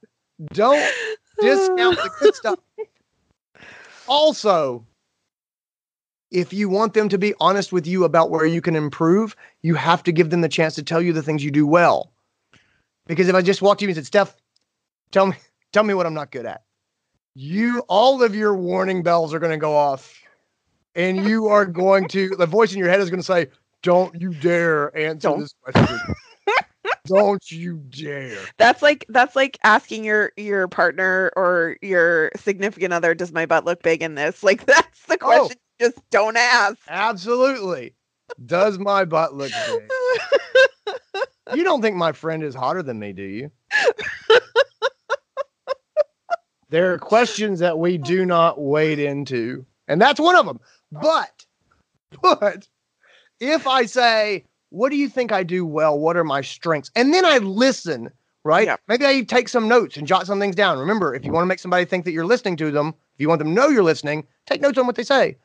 [0.53, 0.93] Don't
[1.39, 2.59] discount the good stuff.
[4.09, 4.85] Also,
[6.31, 9.75] if you want them to be honest with you about where you can improve, you
[9.75, 12.13] have to give them the chance to tell you the things you do well.
[13.05, 14.35] Because if I just walked to you and said, Steph,
[15.11, 15.35] tell me,
[15.73, 16.63] tell me what I'm not good at.
[17.35, 20.17] You all of your warning bells are going to go off.
[20.97, 23.47] And you are going to the voice in your head is going to say,
[23.83, 25.39] Don't you dare answer Don't.
[25.41, 25.99] this question.
[27.05, 28.37] Don't you dare.
[28.57, 33.63] That's like that's like asking your your partner or your significant other, does my butt
[33.63, 34.43] look big in this?
[34.47, 35.25] Like that's the Oh.
[35.25, 36.77] question you just don't ask.
[36.89, 37.93] Absolutely.
[38.45, 39.89] Does my butt look big?
[41.55, 43.49] You don't think my friend is hotter than me, do you?
[46.69, 50.59] there are questions that we do not wade into, and that's one of them.
[50.91, 51.45] But,
[52.21, 52.67] but
[53.39, 55.97] if I say, What do you think I do well?
[55.97, 56.91] What are my strengths?
[56.95, 58.09] And then I listen,
[58.43, 58.67] right?
[58.67, 58.77] Yeah.
[58.87, 60.79] Maybe I take some notes and jot some things down.
[60.79, 63.29] Remember, if you want to make somebody think that you're listening to them, if you
[63.29, 65.37] want them to know you're listening, take notes on what they say.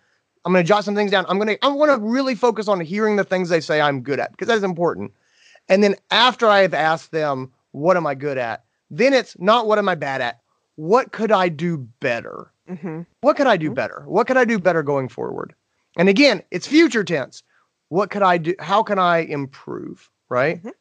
[0.45, 1.25] I'm going to jot some things down.
[1.29, 4.03] I'm going to I want to really focus on hearing the things they say I'm
[4.03, 5.13] good at because that is important.
[5.69, 8.65] And then after I have asked them, what am I good at?
[8.91, 10.41] Then it's not what am I bad at?
[10.77, 12.52] What could I do better?
[12.69, 13.03] Mm-hmm.
[13.21, 13.75] What could I do Mhm.
[13.75, 14.05] better?
[14.07, 15.55] What could I do better going forward?
[15.97, 17.43] And again, it's future tense.
[17.89, 18.55] What could I do?
[18.59, 20.11] How can I improve?
[20.29, 20.63] Right.
[20.63, 20.73] Mhm.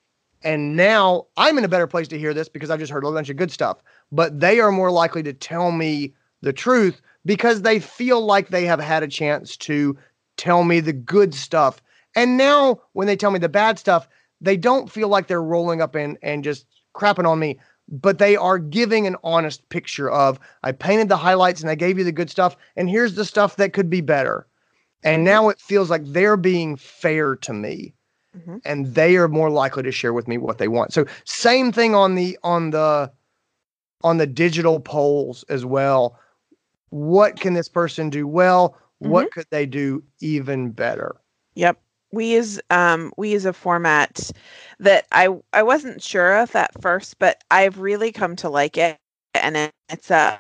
[0.44, 3.12] And now I'm in a better place to hear this because I've just heard a
[3.12, 3.82] bunch of good stuff.
[4.12, 8.66] But they are more likely to tell me the truth because they feel like they
[8.66, 9.98] have had a chance to
[10.38, 11.82] tell me the good stuff.
[12.16, 14.08] And now when they tell me the bad stuff,
[14.40, 16.66] they don't feel like they're rolling up and, and just
[16.96, 17.60] crapping on me,
[17.92, 21.98] but they are giving an honest picture of I painted the highlights and I gave
[21.98, 24.48] you the good stuff, and here's the stuff that could be better.
[25.04, 27.94] And now it feels like they're being fair to me.
[28.38, 28.62] Mhm.
[28.64, 30.94] And they are more likely to share with me what they want.
[30.94, 33.12] So same thing on the on the
[34.04, 36.18] on the digital polls as well.
[36.90, 38.78] What can this person do well?
[39.00, 41.16] What could they do even better?
[41.56, 41.82] Yep.
[42.12, 44.32] We use um we use a format
[44.80, 48.98] that I I wasn't sure of at first, but I've really come to like it.
[49.34, 50.40] And it, it's a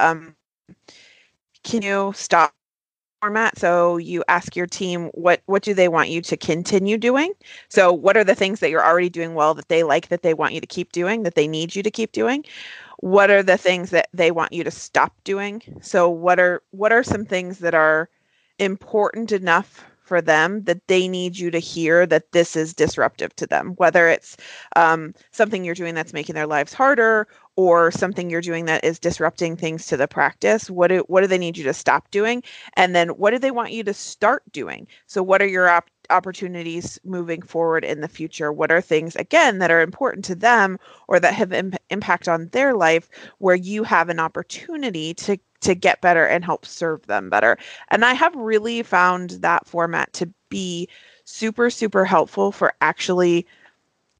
[0.00, 0.36] um
[1.64, 2.52] can you stop
[3.22, 3.58] format?
[3.58, 7.34] So you ask your team what what do they want you to continue doing?
[7.70, 10.34] So what are the things that you're already doing well that they like that they
[10.34, 12.44] want you to keep doing that they need you to keep doing?
[13.00, 15.62] What are the things that they want you to stop doing?
[15.82, 18.10] So what are what are some things that are
[18.60, 23.46] important enough for them that they need you to hear that this is disruptive to
[23.46, 24.36] them whether it's
[24.74, 28.98] um, something you're doing that's making their lives harder or something you're doing that is
[28.98, 32.42] disrupting things to the practice what do what do they need you to stop doing?
[32.74, 34.86] And then what do they want you to start doing?
[35.06, 38.52] So what are your op- opportunities moving forward in the future?
[38.52, 42.48] What are things again that are important to them or that have Im- impact on
[42.48, 43.08] their life
[43.38, 47.56] where you have an opportunity to to get better and help serve them better.
[47.88, 50.88] And i have really found that format to be
[51.24, 53.46] super super helpful for actually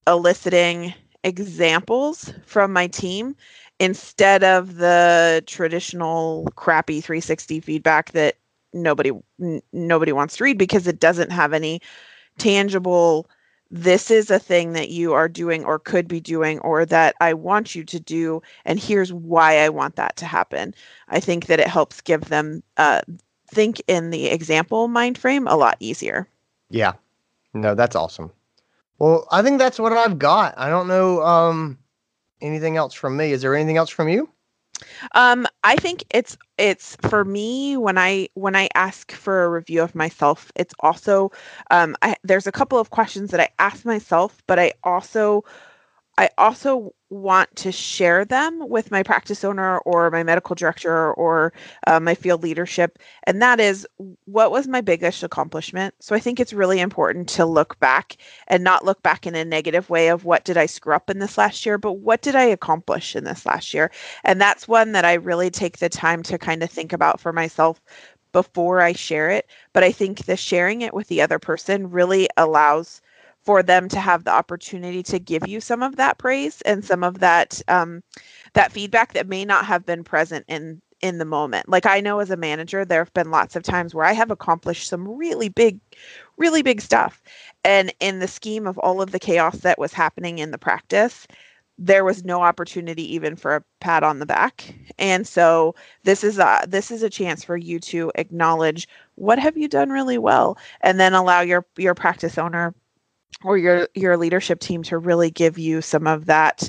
[0.07, 3.36] eliciting examples from my team
[3.78, 8.36] instead of the traditional crappy 360 feedback that
[8.72, 9.11] nobody
[9.41, 11.80] n- nobody wants to read because it doesn't have any
[12.38, 13.28] tangible
[13.70, 17.34] this is a thing that you are doing or could be doing or that I
[17.34, 20.74] want you to do and here's why I want that to happen.
[21.08, 23.02] I think that it helps give them uh
[23.48, 26.28] think in the example mind frame a lot easier.
[26.70, 26.92] Yeah.
[27.54, 28.30] No, that's awesome.
[28.98, 30.54] Well, I think that's what I've got.
[30.58, 31.78] I don't know um
[32.40, 33.32] anything else from me.
[33.32, 34.28] Is there anything else from you?
[35.14, 39.82] Um, I think it's it's for me when I when I ask for a review
[39.82, 41.30] of myself, it's also
[41.70, 45.44] um I there's a couple of questions that I ask myself, but I also
[46.20, 51.54] I also want to share them with my practice owner or my medical director or
[51.86, 52.98] uh, my field leadership.
[53.24, 53.86] And that is
[54.26, 55.94] what was my biggest accomplishment?
[56.00, 58.18] So I think it's really important to look back
[58.48, 61.20] and not look back in a negative way of what did I screw up in
[61.20, 63.90] this last year, but what did I accomplish in this last year?
[64.22, 67.32] And that's one that I really take the time to kind of think about for
[67.32, 67.80] myself
[68.32, 69.46] before I share it.
[69.72, 73.00] But I think the sharing it with the other person really allows
[73.51, 77.03] for them to have the opportunity to give you some of that praise and some
[77.03, 78.01] of that um,
[78.53, 81.68] that feedback that may not have been present in in the moment.
[81.68, 84.30] Like I know as a manager, there have been lots of times where I have
[84.30, 85.80] accomplished some really big,
[86.36, 87.20] really big stuff,
[87.64, 91.26] and in the scheme of all of the chaos that was happening in the practice,
[91.76, 94.72] there was no opportunity even for a pat on the back.
[94.96, 95.74] And so
[96.05, 98.86] this is a this is a chance for you to acknowledge
[99.16, 102.72] what have you done really well, and then allow your your practice owner
[103.44, 106.68] or your your leadership team to really give you some of that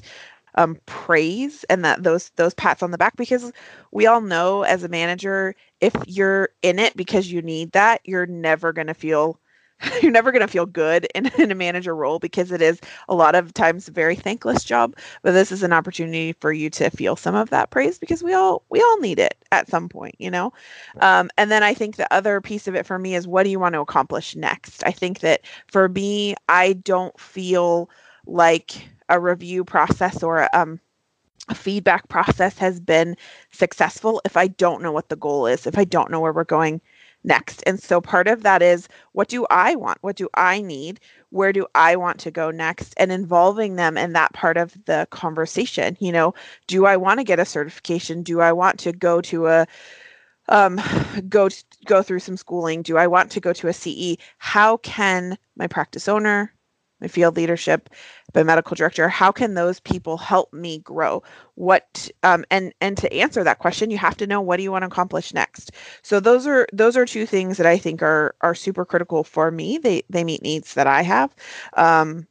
[0.55, 3.51] um, praise and that those those pats on the back because
[3.91, 8.27] we all know as a manager if you're in it because you need that you're
[8.27, 9.39] never going to feel
[10.01, 12.79] you're never going to feel good in, in a manager role because it is
[13.09, 16.69] a lot of times a very thankless job but this is an opportunity for you
[16.69, 19.89] to feel some of that praise because we all we all need it at some
[19.89, 20.51] point you know?
[20.99, 23.49] Um, and then i think the other piece of it for me is what do
[23.49, 24.83] you want to accomplish next?
[24.85, 27.89] I think that for me i don't feel
[28.25, 30.79] like a review process or um,
[31.49, 33.15] a feedback process has been
[33.51, 36.43] successful if i don't know what the goal is if i don't know where we're
[36.43, 36.79] going
[37.23, 37.63] next.
[37.65, 39.99] And so part of that is what do I want?
[40.01, 40.99] What do I need?
[41.29, 42.93] Where do I want to go next?
[42.97, 45.97] And involving them in that part of the conversation.
[45.99, 46.33] You know,
[46.67, 48.23] do I want to get a certification?
[48.23, 49.67] Do I want to go to a
[50.49, 50.79] um,
[51.29, 51.49] go
[51.85, 52.81] go through some schooling?
[52.81, 54.17] Do I want to go to a CE?
[54.37, 56.53] How can my practice owner,
[57.07, 57.89] field leadership,
[58.33, 61.23] my medical director, how can those people help me grow?
[61.55, 64.71] What um, and and to answer that question, you have to know what do you
[64.71, 65.71] want to accomplish next.
[66.01, 69.51] So those are those are two things that I think are are super critical for
[69.51, 69.77] me.
[69.77, 71.35] They they meet needs that I have.
[71.73, 72.27] Um,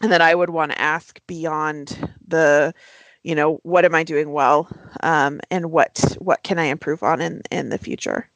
[0.00, 2.74] and that I would want to ask beyond the,
[3.22, 4.68] you know, what am I doing well,
[5.02, 8.28] um, and what what can I improve on in in the future.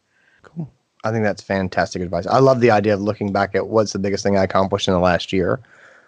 [1.04, 2.26] I think that's fantastic advice.
[2.26, 4.94] I love the idea of looking back at what's the biggest thing I accomplished in
[4.94, 5.60] the last year.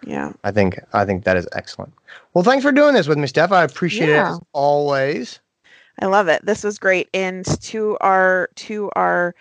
[0.06, 0.32] Yeah.
[0.44, 1.92] I think I think that is excellent.
[2.34, 3.52] Well, thanks for doing this with me, Steph.
[3.52, 4.30] I appreciate Yeah.
[4.30, 5.40] it as always.
[6.00, 6.44] I love it.
[6.44, 7.08] This was great.
[7.12, 9.34] And to our to our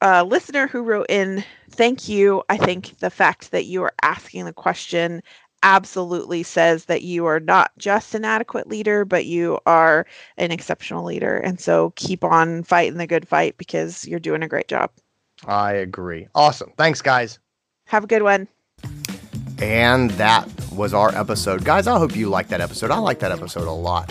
[0.00, 2.42] uh, listener who wrote in, thank you.
[2.48, 5.22] I think the fact that you are asking the question
[5.64, 10.06] absolutely says that you are not just an adequate leader, but you are
[10.36, 11.38] an exceptional leader.
[11.38, 14.90] And so keep on fighting the good fight because you're doing a great job.
[15.46, 16.28] I agree.
[16.34, 16.72] Awesome.
[16.76, 17.38] Thanks, guys.
[17.86, 18.46] Have a good one.
[19.60, 21.64] And that was our episode.
[21.64, 22.90] Guys, I hope you liked that episode.
[22.90, 24.10] I like that episode a lot.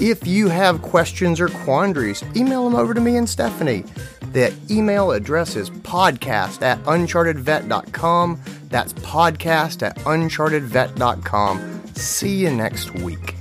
[0.00, 3.84] If you have questions or quandaries, email them over to me and Stephanie.
[4.32, 8.40] The email address is podcast at unchartedvet.com.
[8.72, 11.82] That's podcast at unchartedvet.com.
[11.94, 13.36] See you next week.